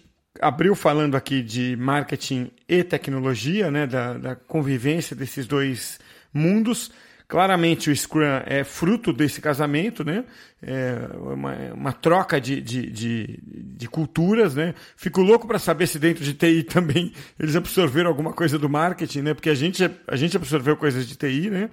abriu 0.43 0.75
falando 0.75 1.17
aqui 1.17 1.41
de 1.41 1.77
marketing 1.77 2.51
e 2.69 2.83
tecnologia, 2.83 3.71
né, 3.71 3.87
da, 3.87 4.15
da 4.15 4.37
convivência 4.37 5.15
desses 5.15 5.47
dois 5.47 5.99
mundos. 6.35 6.91
Claramente 7.29 7.91
o 7.91 7.97
Scrum 7.97 8.43
é 8.45 8.63
fruto 8.63 9.11
desse 9.11 9.41
casamento, 9.41 10.05
né? 10.05 10.23
É 10.63 10.99
uma, 11.15 11.55
uma 11.73 11.93
troca 11.93 12.39
de, 12.39 12.61
de, 12.61 12.91
de, 12.91 13.41
de, 13.43 13.89
culturas, 13.89 14.55
né? 14.55 14.75
Fico 14.97 15.23
louco 15.23 15.47
para 15.47 15.59
saber 15.59 15.87
se 15.87 15.99
dentro 15.99 16.23
de 16.23 16.35
TI 16.35 16.63
também 16.63 17.11
eles 17.41 17.57
absorveram 17.57 18.11
alguma 18.11 18.35
coisa 18.35 18.59
do 18.59 18.69
marketing, 18.69 19.23
né? 19.23 19.35
Porque 19.35 19.49
a 19.49 19.55
gente, 19.55 19.83
a 20.07 20.15
gente 20.15 20.37
absorveu 20.37 20.77
coisas 20.77 21.09
de 21.09 21.17
TI, 21.17 21.49
né? 21.49 21.71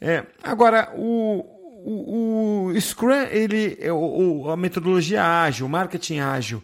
É, 0.00 0.24
agora, 0.42 0.90
o, 0.96 1.44
o, 1.84 2.72
o 2.72 2.80
Scrum, 2.80 3.26
ele, 3.30 3.78
o, 3.90 4.48
a 4.50 4.56
metodologia 4.56 5.22
ágil, 5.22 5.66
o 5.66 5.68
marketing 5.68 6.20
ágil, 6.20 6.62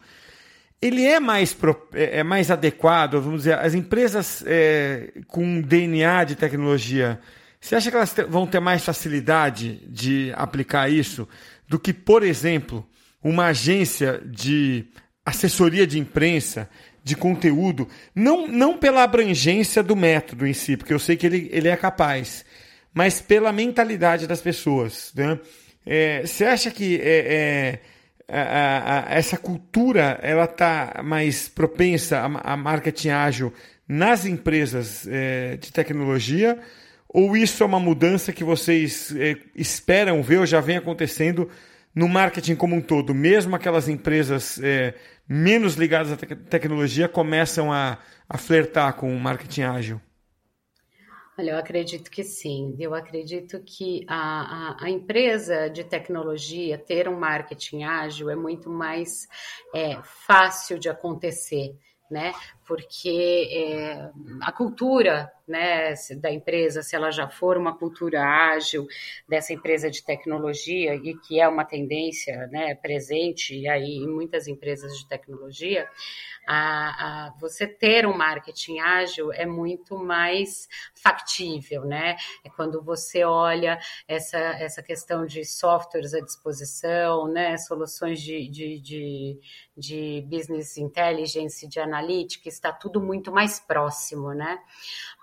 ele 0.81 1.05
é 1.05 1.19
mais, 1.19 1.57
é, 1.93 2.21
é 2.21 2.23
mais 2.23 2.51
adequado, 2.51 3.21
vamos 3.21 3.41
dizer, 3.41 3.59
as 3.59 3.75
empresas 3.75 4.45
é, 4.47 5.13
com 5.27 5.61
DNA 5.61 6.25
de 6.25 6.37
tecnologia, 6.37 7.21
você 7.61 7.75
acha 7.75 7.91
que 7.91 7.97
elas 7.97 8.15
vão 8.29 8.47
ter 8.47 8.61
mais 8.61 8.85
facilidade 8.85 9.83
de 9.89 10.33
aplicar 10.37 10.89
isso 10.89 11.29
do 11.67 11.79
que, 11.79 11.93
por 11.93 12.23
exemplo, 12.23 12.89
uma 13.23 13.47
agência 13.47 14.23
de 14.25 14.87
assessoria 15.27 15.87
de 15.87 15.99
imprensa, 15.99 16.71
de 17.03 17.17
conteúdo, 17.17 17.89
não, 18.15 18.47
não 18.47 18.79
pela 18.79 19.03
abrangência 19.03 19.83
do 19.83 19.97
método 19.97 20.47
em 20.47 20.53
si, 20.53 20.77
porque 20.77 20.93
eu 20.93 20.99
sei 20.99 21.17
que 21.17 21.27
ele, 21.27 21.49
ele 21.53 21.69
é 21.69 21.77
capaz, 21.77 22.45
mas 22.95 23.21
pela 23.21 23.53
mentalidade 23.53 24.27
das 24.27 24.41
pessoas. 24.41 25.13
Né? 25.15 25.39
É, 25.85 26.25
você 26.25 26.45
acha 26.45 26.71
que 26.71 27.01
é, 27.03 27.19
é, 27.19 27.81
a, 28.29 29.09
a, 29.09 29.15
essa 29.15 29.39
cultura 29.39 30.19
ela 30.23 30.45
está 30.45 31.01
mais 31.03 31.49
propensa 31.49 32.19
a, 32.19 32.53
a, 32.53 32.57
marketing 32.57 33.09
ágil 33.09 33.53
nas 33.89 34.27
empresas 34.27 35.07
é, 35.09 35.57
de 35.57 35.73
tecnologia? 35.73 36.59
Ou 37.09 37.37
isso 37.37 37.63
é 37.63 37.67
uma 37.67 37.81
mudança 37.81 38.33
que 38.33 38.45
vocês 38.45 39.15
é, 39.17 39.37
esperam 39.57 40.23
ver 40.23 40.39
ou 40.39 40.47
já 40.47 40.61
vem 40.61 40.77
acontecendo 40.77 41.49
no 41.95 42.07
marketing 42.07 42.55
como 42.55 42.77
um 42.77 42.83
todo? 42.83 43.15
Mesmo 43.15 43.57
aquelas 43.57 43.89
empresas 43.89 44.61
é, 44.63 44.95
menos 45.27 45.75
ligadas 45.75 46.13
à 46.13 46.17
te 46.17 46.27
tecnologia 46.27 47.09
começam 47.09 47.73
a, 47.73 47.99
a 48.29 48.37
flertar 48.37 48.93
com 48.93 49.15
o 49.15 49.19
marketing 49.19 49.63
ágil? 49.63 50.01
Olha, 51.39 51.53
eu 51.53 51.57
acredito 51.57 52.11
que 52.11 52.25
sim. 52.25 52.75
Eu 52.81 52.95
acredito 52.95 53.63
que 53.65 54.05
a, 54.09 54.17
a, 54.73 54.85
a, 54.87 54.91
empresa 54.91 55.71
de 55.71 55.85
tecnologia 55.85 56.77
ter 56.77 57.09
um 57.09 57.17
marketing 57.17 57.85
ágil 57.85 58.29
é 58.29 58.35
muito 58.35 58.69
mais 58.69 59.29
é, 59.73 60.03
fácil 60.03 60.81
de 60.81 60.89
acontecer 60.89 61.79
né? 62.11 62.33
Porque 62.69 63.49
é, 63.51 64.11
a 64.43 64.53
cultura 64.53 65.33
né, 65.49 65.95
da 66.21 66.31
empresa, 66.31 66.83
se 66.83 66.95
ela 66.95 67.11
já 67.11 67.27
for 67.27 67.57
uma 67.57 67.77
cultura 67.77 68.23
ágil 68.23 68.87
dessa 69.27 69.55
empresa 69.55 69.91
de 69.91 70.05
tecnologia, 70.05 70.95
e 70.95 71.17
que 71.17 71.41
é 71.41 71.49
uma 71.49 71.65
tendência 71.65 72.47
né, 72.49 72.75
presente 72.75 73.67
aí 73.67 73.97
em 73.97 74.07
muitas 74.07 74.47
empresas 74.47 74.97
de 74.99 75.09
tecnologia, 75.09 75.89
a, 76.47 77.27
a, 77.27 77.31
você 77.39 77.67
ter 77.67 78.07
um 78.07 78.17
marketing 78.17 78.79
ágil 78.79 79.31
é 79.33 79.45
muito 79.45 79.99
mais 79.99 80.67
factível, 80.95 81.85
né? 81.85 82.17
É 82.43 82.49
quando 82.49 82.83
você 82.83 83.23
olha 83.23 83.79
essa, 84.07 84.39
essa 84.39 84.83
questão 84.83 85.27
de 85.27 85.45
softwares 85.45 86.15
à 86.15 86.21
disposição, 86.21 87.29
né? 87.29 87.59
Soluções 87.59 88.23
de, 88.23 88.49
de, 88.49 88.81
de, 88.81 89.41
de 89.77 90.27
business 90.27 90.79
intelligence, 90.79 91.69
de 91.69 91.81
analítica, 91.81 92.49
está 92.59 92.73
tudo 92.73 93.01
muito 93.01 93.33
mais 93.33 93.59
próximo, 93.59 94.33
né? 94.33 94.61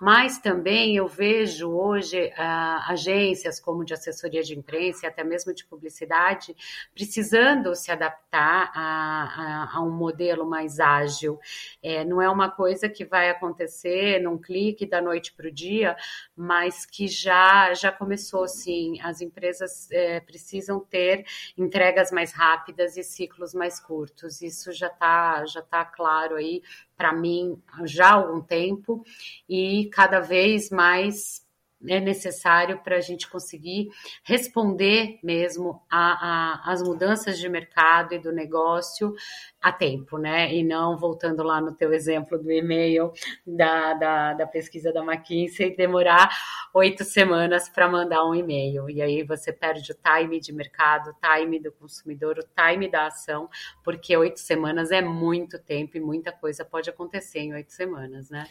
Mas 0.02 0.39
também 0.39 0.95
eu 0.95 1.08
vejo 1.08 1.69
hoje 1.69 2.28
uh, 2.28 2.91
agências 2.91 3.60
como 3.60 3.86
de 3.86 3.93
assessoria 3.93 4.43
de 4.43 4.58
imprensa 4.58 5.06
e 5.06 5.10
até 5.10 5.24
mesmo 5.24 5.54
de 5.54 5.65
publicidade 5.65 6.56
precisando 6.93 7.76
se 7.76 7.91
adaptar 7.91 8.71
a, 8.76 9.69
a, 9.71 9.78
a 9.78 9.82
um 9.82 9.91
modelo 9.91 10.45
mais 10.45 10.80
ágil 10.80 10.95
ágil. 11.06 11.39
É, 11.82 12.04
não 12.04 12.21
é 12.21 12.30
uma 12.30 12.50
coisa 12.50 12.89
que 12.89 13.06
vai 13.06 13.30
acontecer 13.30 14.19
num 14.19 14.38
clique 14.38 14.86
da 14.86 15.02
noite 15.02 15.34
para 15.34 15.48
o 15.48 15.52
dia, 15.52 15.95
mas 16.36 16.86
que 16.86 17.08
já, 17.08 17.74
já 17.74 17.91
começou 17.91 18.48
sim. 18.48 19.00
As 19.02 19.21
empresas 19.21 19.89
é, 19.91 20.19
precisam 20.19 20.80
ter 20.80 21.26
entregas 21.58 22.12
mais 22.12 22.34
rápidas 22.34 22.98
e 22.98 23.04
ciclos 23.04 23.54
mais 23.54 23.80
curtos. 23.80 24.41
Isso 24.41 24.71
já 24.71 24.88
está 24.88 25.45
já 25.45 25.62
tá 25.62 25.86
claro 25.86 26.36
aí 26.36 26.62
para 26.98 27.14
mim 27.14 27.62
já 27.86 28.10
há 28.10 28.14
algum 28.14 28.42
tempo 28.42 29.04
e 29.48 29.90
cada 29.92 30.20
vez 30.20 30.70
mais 30.70 31.45
é 31.88 32.00
necessário 32.00 32.80
para 32.80 32.98
a 32.98 33.02
gente 33.02 33.30
conseguir 33.30 33.89
responder 34.24 35.19
mesmo 35.24 35.82
às 35.89 36.82
mudanças 36.82 37.38
de 37.39 37.48
mercado 37.50 38.13
e 38.13 38.19
do 38.19 38.32
negócio 38.32 39.13
a 39.62 39.71
tempo, 39.71 40.17
né? 40.17 40.54
E 40.54 40.63
não 40.63 40.98
voltando 40.98 41.41
lá 41.41 41.60
no 41.60 41.74
teu 41.74 41.91
exemplo 41.91 42.38
do 42.38 42.52
e-mail 42.52 43.12
da, 43.45 43.93
da, 43.93 44.34
da 44.34 44.48
pesquisa 44.48 44.93
da 44.93 45.04
McKinsey, 45.04 45.76
demorar 45.76 46.30
oito 46.74 47.04
semanas 47.04 47.67
para 47.67 47.89
mandar 47.89 48.24
um 48.26 48.36
e-mail. 48.36 48.89
E 48.89 49.02
aí 49.02 49.24
você 49.24 49.52
perde 49.52 49.91
o 49.91 49.95
time 49.95 50.39
de 50.39 50.54
mercado, 50.54 51.10
o 51.10 51.15
time 51.19 51.60
do 51.60 51.71
consumidor, 51.71 52.38
o 52.38 52.48
time 52.56 52.88
da 52.88 53.08
ação, 53.08 53.50
porque 53.84 54.15
oito 54.15 54.39
semanas 54.39 54.91
é 54.91 55.02
muito 55.02 55.58
tempo 55.58 55.98
e 55.98 56.00
muita 56.00 56.32
coisa 56.32 56.63
pode 56.63 56.89
acontecer 56.89 57.39
em 57.39 57.54
oito 57.54 57.71
semanas, 57.71 58.30
né? 58.30 58.48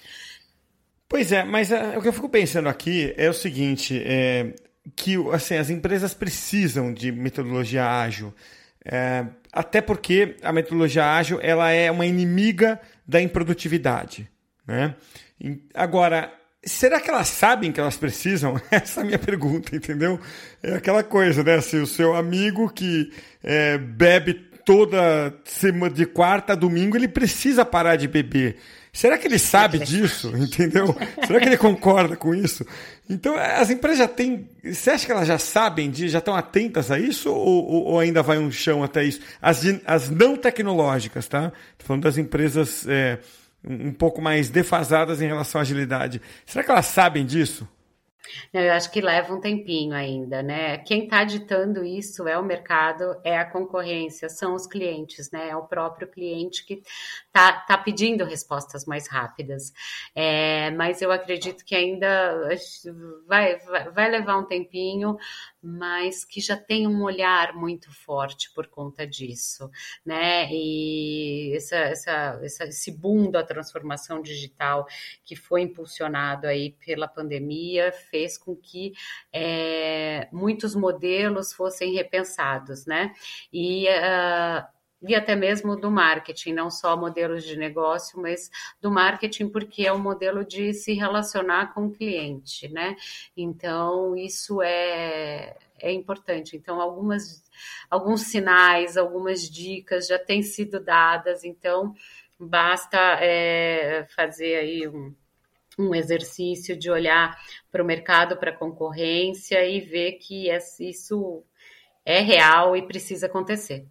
Pois 1.14 1.30
é, 1.30 1.44
mas 1.44 1.70
uh, 1.70 1.96
o 1.96 2.02
que 2.02 2.08
eu 2.08 2.12
fico 2.12 2.28
pensando 2.28 2.68
aqui 2.68 3.14
é 3.16 3.30
o 3.30 3.32
seguinte, 3.32 4.02
é, 4.04 4.52
que 4.96 5.14
assim, 5.32 5.54
as 5.54 5.70
empresas 5.70 6.12
precisam 6.12 6.92
de 6.92 7.12
metodologia 7.12 7.86
ágil, 7.86 8.34
é, 8.84 9.24
até 9.52 9.80
porque 9.80 10.34
a 10.42 10.52
metodologia 10.52 11.08
ágil 11.08 11.38
ela 11.40 11.70
é 11.70 11.88
uma 11.88 12.04
inimiga 12.04 12.80
da 13.06 13.20
improdutividade. 13.20 14.28
Né? 14.66 14.96
Agora, 15.72 16.34
será 16.64 17.00
que 17.00 17.10
elas 17.10 17.28
sabem 17.28 17.70
que 17.70 17.78
elas 17.78 17.96
precisam? 17.96 18.60
Essa 18.68 18.98
é 18.98 19.02
a 19.04 19.06
minha 19.06 19.18
pergunta, 19.20 19.76
entendeu? 19.76 20.18
É 20.60 20.74
aquela 20.74 21.04
coisa, 21.04 21.44
né? 21.44 21.60
Se 21.60 21.76
o 21.76 21.86
seu 21.86 22.16
amigo 22.16 22.68
que 22.68 23.12
é, 23.40 23.78
bebe 23.78 24.34
toda 24.64 25.32
semana 25.44 25.94
de 25.94 26.06
quarta 26.06 26.54
a 26.54 26.56
domingo, 26.56 26.96
ele 26.96 27.06
precisa 27.06 27.64
parar 27.64 27.94
de 27.94 28.08
beber. 28.08 28.56
Será 28.94 29.18
que 29.18 29.26
ele 29.26 29.40
sabe 29.40 29.80
disso? 29.80 30.32
Entendeu? 30.38 30.96
Será 31.26 31.40
que 31.40 31.46
ele 31.46 31.56
concorda 31.56 32.16
com 32.16 32.32
isso? 32.32 32.64
Então, 33.10 33.36
as 33.36 33.68
empresas 33.68 33.98
já 33.98 34.06
têm. 34.06 34.48
Você 34.62 34.90
acha 34.90 35.04
que 35.04 35.10
elas 35.10 35.26
já 35.26 35.36
sabem 35.36 35.90
disso, 35.90 36.10
já 36.10 36.20
estão 36.20 36.34
atentas 36.36 36.92
a 36.92 36.98
isso 36.98 37.28
ou, 37.28 37.66
ou, 37.66 37.84
ou, 37.86 37.98
ainda 37.98 38.22
vai 38.22 38.38
um 38.38 38.52
chão 38.52 38.84
até 38.84 39.02
isso? 39.02 39.20
As, 39.42 39.62
as 39.84 40.10
não 40.10 40.36
tecnológicas, 40.36 41.26
tá? 41.26 41.52
Estou 41.72 41.88
falando 41.88 42.04
das 42.04 42.16
empresas 42.16 42.86
é, 42.86 43.18
um 43.64 43.92
pouco 43.92 44.22
mais 44.22 44.48
defasadas 44.48 45.20
em 45.20 45.26
relação 45.26 45.58
à 45.58 45.62
agilidade. 45.62 46.22
Será 46.46 46.64
que 46.64 46.70
elas 46.70 46.86
sabem 46.86 47.26
disso? 47.26 47.68
Eu 48.52 48.72
acho 48.72 48.90
que 48.90 49.00
leva 49.00 49.34
um 49.34 49.40
tempinho 49.40 49.94
ainda, 49.94 50.42
né? 50.42 50.78
Quem 50.78 51.04
está 51.04 51.24
ditando 51.24 51.84
isso 51.84 52.26
é 52.26 52.38
o 52.38 52.44
mercado, 52.44 53.16
é 53.22 53.36
a 53.36 53.44
concorrência, 53.44 54.28
são 54.28 54.54
os 54.54 54.66
clientes, 54.66 55.30
né? 55.30 55.50
É 55.50 55.56
o 55.56 55.66
próprio 55.66 56.08
cliente 56.08 56.64
que 56.64 56.82
está 57.34 57.52
tá 57.52 57.76
pedindo 57.76 58.24
respostas 58.24 58.86
mais 58.86 59.08
rápidas. 59.08 59.72
É, 60.14 60.70
mas 60.70 61.02
eu 61.02 61.10
acredito 61.10 61.64
que 61.64 61.74
ainda 61.74 62.48
vai, 63.26 63.58
vai, 63.58 63.90
vai 63.90 64.10
levar 64.10 64.38
um 64.38 64.44
tempinho, 64.44 65.16
mas 65.60 66.24
que 66.24 66.40
já 66.40 66.56
tem 66.56 66.86
um 66.86 67.02
olhar 67.02 67.52
muito 67.54 67.92
forte 67.92 68.52
por 68.54 68.68
conta 68.68 69.04
disso, 69.04 69.68
né? 70.06 70.48
E 70.52 71.52
essa, 71.56 71.76
essa, 71.76 72.40
essa, 72.42 72.64
esse 72.64 72.92
boom 72.92 73.28
da 73.30 73.42
transformação 73.42 74.22
digital 74.22 74.86
que 75.24 75.34
foi 75.34 75.62
impulsionado 75.62 76.46
aí 76.46 76.76
pela 76.86 77.08
pandemia 77.08 77.90
fez 77.90 78.38
com 78.38 78.54
que 78.54 78.92
é, 79.32 80.28
muitos 80.30 80.76
modelos 80.76 81.52
fossem 81.52 81.94
repensados, 81.94 82.86
né? 82.86 83.12
E 83.52 83.88
uh, 83.88 84.73
e 85.06 85.14
até 85.14 85.34
mesmo 85.36 85.76
do 85.76 85.90
marketing, 85.90 86.52
não 86.52 86.70
só 86.70 86.96
modelos 86.96 87.44
de 87.44 87.56
negócio, 87.56 88.20
mas 88.20 88.50
do 88.80 88.90
marketing, 88.90 89.48
porque 89.48 89.86
é 89.86 89.92
um 89.92 89.98
modelo 89.98 90.44
de 90.44 90.72
se 90.72 90.92
relacionar 90.94 91.74
com 91.74 91.86
o 91.86 91.92
cliente, 91.92 92.68
né? 92.68 92.96
Então, 93.36 94.16
isso 94.16 94.62
é, 94.62 95.56
é 95.78 95.92
importante. 95.92 96.56
Então, 96.56 96.80
algumas, 96.80 97.42
alguns 97.90 98.22
sinais, 98.22 98.96
algumas 98.96 99.48
dicas 99.48 100.06
já 100.06 100.18
têm 100.18 100.42
sido 100.42 100.80
dadas, 100.80 101.44
então 101.44 101.94
basta 102.38 102.98
é, 103.20 104.06
fazer 104.14 104.56
aí 104.56 104.88
um, 104.88 105.14
um 105.78 105.94
exercício 105.94 106.76
de 106.76 106.90
olhar 106.90 107.36
para 107.70 107.82
o 107.82 107.86
mercado, 107.86 108.36
para 108.36 108.50
a 108.50 108.56
concorrência 108.56 109.64
e 109.66 109.80
ver 109.80 110.12
que 110.12 110.48
isso 110.80 111.42
é 112.04 112.20
real 112.20 112.76
e 112.76 112.86
precisa 112.86 113.26
acontecer. 113.26 113.86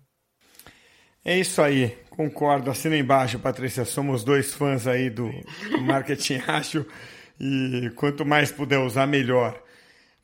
É 1.25 1.39
isso 1.39 1.62
aí, 1.62 1.97
concordo. 2.09 2.69
Assina 2.69 2.97
embaixo, 2.97 3.39
Patrícia. 3.39 3.86
Somos 3.86 4.23
dois 4.23 4.53
fãs 4.53 4.88
aí 4.88 5.09
do, 5.09 5.31
do 5.71 5.81
marketing 5.81 6.41
ágil 6.47 6.86
e 7.39 7.91
quanto 7.95 8.25
mais 8.25 8.51
puder 8.51 8.79
usar, 8.79 9.07
melhor. 9.07 9.62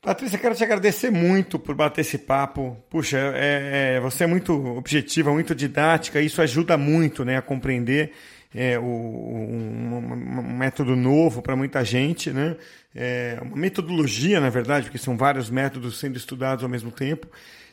Patrícia, 0.02 0.38
quero 0.38 0.54
te 0.54 0.64
agradecer 0.64 1.10
muito 1.10 1.58
por 1.58 1.74
bater 1.74 2.00
esse 2.02 2.18
papo. 2.18 2.76
Puxa, 2.88 3.18
é, 3.34 3.96
é, 3.96 4.00
você 4.00 4.24
é 4.24 4.26
muito 4.26 4.52
objetiva, 4.76 5.32
muito 5.32 5.54
didática, 5.54 6.20
isso 6.20 6.40
ajuda 6.40 6.76
muito 6.78 7.24
né, 7.24 7.36
a 7.36 7.42
compreender 7.42 8.12
é, 8.54 8.78
o, 8.78 8.82
um, 8.82 9.96
um, 9.96 10.56
método 10.56 10.96
novo 10.96 11.42
para 11.42 11.54
muita 11.54 11.84
gente, 11.84 12.30
né? 12.30 12.56
É, 12.94 13.38
uma 13.42 13.56
metodologia, 13.56 14.40
na 14.40 14.48
verdade, 14.48 14.86
porque 14.86 14.98
são 14.98 15.16
vários 15.16 15.50
métodos 15.50 15.98
sendo 15.98 16.16
estudados 16.16 16.64
ao 16.64 16.70
mesmo 16.70 16.90
tempo. 16.90 17.28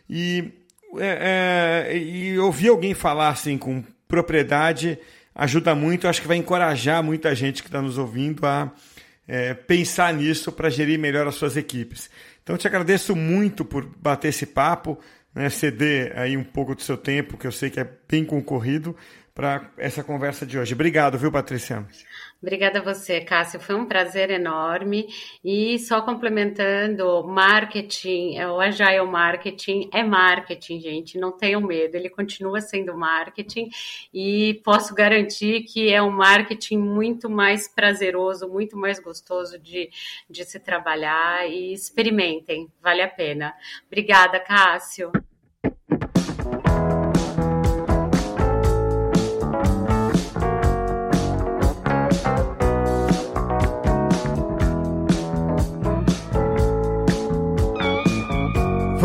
E 0.09 0.51
é, 0.99 1.87
é, 1.89 1.97
e 1.97 2.39
ouvir 2.39 2.69
alguém 2.69 2.93
falar 2.93 3.29
assim 3.29 3.57
com 3.57 3.83
propriedade 4.07 4.97
ajuda 5.35 5.75
muito. 5.75 6.07
Acho 6.07 6.21
que 6.21 6.27
vai 6.27 6.37
encorajar 6.37 7.03
muita 7.03 7.33
gente 7.35 7.61
que 7.61 7.69
está 7.69 7.81
nos 7.81 7.97
ouvindo 7.97 8.45
a 8.45 8.71
é, 9.27 9.53
pensar 9.53 10.13
nisso 10.13 10.51
para 10.51 10.69
gerir 10.69 10.97
melhor 10.97 11.27
as 11.27 11.35
suas 11.35 11.57
equipes. 11.57 12.09
Então, 12.41 12.57
te 12.57 12.65
agradeço 12.65 13.15
muito 13.15 13.65
por 13.65 13.85
bater 13.85 14.29
esse 14.29 14.45
papo, 14.45 14.97
né, 15.35 15.49
ceder 15.49 16.17
aí 16.17 16.37
um 16.37 16.43
pouco 16.43 16.73
do 16.73 16.81
seu 16.81 16.95
tempo, 16.95 17.37
que 17.37 17.45
eu 17.45 17.51
sei 17.51 17.69
que 17.69 17.79
é 17.79 17.87
bem 18.07 18.23
concorrido, 18.23 18.95
para 19.35 19.69
essa 19.77 20.03
conversa 20.03 20.45
de 20.45 20.57
hoje. 20.57 20.73
Obrigado, 20.73 21.17
viu, 21.17 21.31
Patrícia? 21.31 21.85
Obrigada 22.41 22.79
a 22.79 22.83
você, 22.83 23.19
Cássio. 23.21 23.59
Foi 23.59 23.75
um 23.75 23.85
prazer 23.85 24.29
enorme. 24.29 25.07
E 25.43 25.79
só 25.79 26.01
complementando, 26.01 27.23
marketing, 27.23 28.39
o 28.41 28.59
Agile 28.59 29.05
Marketing 29.07 29.89
é 29.91 30.03
marketing, 30.03 30.79
gente. 30.79 31.17
Não 31.17 31.31
tenham 31.31 31.61
medo, 31.61 31.95
ele 31.95 32.09
continua 32.09 32.61
sendo 32.61 32.95
marketing 32.95 33.69
e 34.13 34.61
posso 34.63 34.93
garantir 34.93 35.63
que 35.63 35.91
é 35.91 36.01
um 36.01 36.11
marketing 36.11 36.77
muito 36.77 37.29
mais 37.29 37.67
prazeroso, 37.67 38.47
muito 38.47 38.77
mais 38.77 38.99
gostoso 38.99 39.57
de, 39.57 39.89
de 40.29 40.45
se 40.45 40.59
trabalhar. 40.59 41.49
E 41.49 41.73
experimentem, 41.73 42.71
vale 42.81 43.01
a 43.01 43.09
pena. 43.09 43.55
Obrigada, 43.87 44.39
Cássio. 44.39 45.11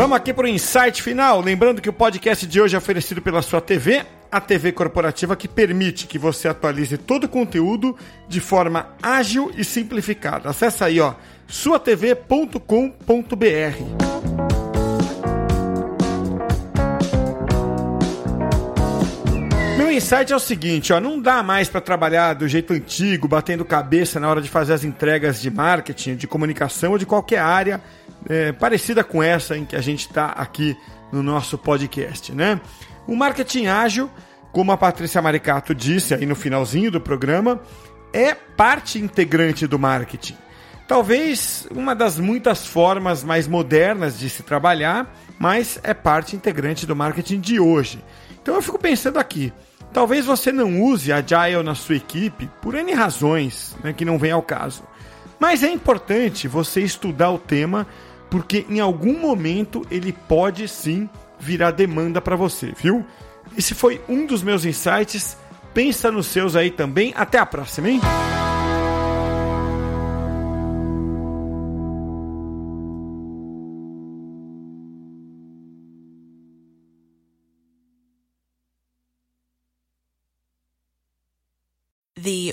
Vamos 0.03 0.17
aqui 0.17 0.35
para 0.35 0.47
o 0.47 0.49
insight 0.49 1.01
final. 1.01 1.41
Lembrando 1.41 1.81
que 1.81 1.89
o 1.89 1.93
podcast 1.93 2.45
de 2.45 2.61
hoje 2.61 2.75
é 2.75 2.79
oferecido 2.79 3.23
pela 3.23 3.41
sua 3.41 3.61
TV, 3.61 4.05
a 4.33 4.41
TV 4.41 4.73
corporativa 4.73 5.37
que 5.37 5.47
permite 5.47 6.09
que 6.09 6.19
você 6.19 6.49
atualize 6.49 6.99
todo 6.99 7.23
o 7.25 7.29
conteúdo 7.29 7.97
de 8.29 8.41
forma 8.41 8.89
ágil 9.01 9.53
e 9.57 9.63
simplificada. 9.63 10.51
Acesse 10.51 10.83
aí, 10.83 10.99
ó, 10.99 11.15
suatv.com.br. 11.47 12.59
Meu 19.79 19.93
insight 19.93 20.33
é 20.33 20.37
o 20.37 20.41
seguinte, 20.41 20.93
ó, 20.93 20.99
não 20.99 21.21
dá 21.21 21.45
mais 21.45 21.69
para 21.69 21.81
trabalhar 21.81 22.35
do 22.35 22.49
jeito 22.49 22.73
antigo, 22.73 23.29
batendo 23.29 23.65
cabeça 23.65 24.19
na 24.19 24.29
hora 24.29 24.43
de 24.43 24.51
fazer 24.51 24.73
as 24.73 24.83
entregas 24.83 25.41
de 25.41 25.49
marketing, 25.49 26.17
de 26.17 26.27
comunicação 26.27 26.91
ou 26.91 26.99
de 26.99 27.07
qualquer 27.07 27.39
área 27.39 27.81
é, 28.29 28.53
parecida 28.53 29.03
com 29.03 29.23
essa 29.23 29.57
em 29.57 29.65
que 29.65 29.77
a 29.77 29.81
gente 29.81 30.07
está 30.07 30.27
aqui 30.27 30.77
no 31.11 31.23
nosso 31.23 31.59
podcast, 31.59 32.33
né? 32.33 32.61
O 33.07 33.17
marketing 33.17 33.67
ágil, 33.67 34.11
como 34.53 34.73
a 34.73 34.77
Patrícia 34.77 35.21
Maricato 35.21 35.75
disse 35.75 36.15
aí 36.15 36.25
no 36.25 36.35
finalzinho 36.35 36.91
do 36.91 37.01
programa, 37.01 37.61
é 38.13 38.35
parte 38.35 38.99
integrante 38.99 39.67
do 39.67 39.79
marketing. 39.79 40.37
Talvez 40.87 41.67
uma 41.71 41.95
das 41.95 42.19
muitas 42.19 42.67
formas 42.67 43.25
mais 43.25 43.49
modernas 43.49 44.19
de 44.19 44.29
se 44.29 44.43
trabalhar, 44.43 45.15
mas 45.39 45.81
é 45.83 45.95
parte 45.95 46.37
integrante 46.37 46.87
do 46.87 46.95
marketing 46.95 47.41
de 47.41 47.59
hoje. 47.59 48.03
Então 48.43 48.55
eu 48.55 48.63
fico 48.63 48.79
pensando 48.79 49.19
aqui, 49.19 49.53
talvez 49.93 50.27
você 50.27 50.53
não 50.53 50.83
use 50.83 51.13
Agile 51.13 51.63
na 51.65 51.75
sua 51.75 51.97
equipe 51.97 52.51
por 52.61 52.75
N 52.75 52.93
razões 52.93 53.77
né, 53.83 53.93
que 53.93 54.05
não 54.05 54.19
vem 54.19 54.33
ao 54.33 54.43
caso. 54.43 54.83
Mas 55.39 55.63
é 55.63 55.71
importante 55.71 56.47
você 56.47 56.83
estudar 56.83 57.31
o 57.31 57.39
tema 57.39 57.87
porque 58.33 58.65
em 58.71 58.81
algum 58.81 59.21
momento 59.21 59.87
ele 59.91 60.11
pode 60.11 60.67
sim 60.67 61.07
virar 61.39 61.71
demanda 61.71 62.19
para 62.19 62.35
você, 62.35 62.73
viu? 62.75 63.05
Esse 63.59 63.75
foi 63.75 64.01
um 64.09 64.25
dos 64.25 64.43
meus 64.43 64.65
insights. 64.65 65.37
Pensa 65.75 66.11
nos 66.11 66.29
seus 66.29 66.57
aí 66.57 66.71
também. 66.71 67.13
Até 67.15 67.37
a 67.37 67.45
próxima, 67.45 67.91
hein? 67.91 68.01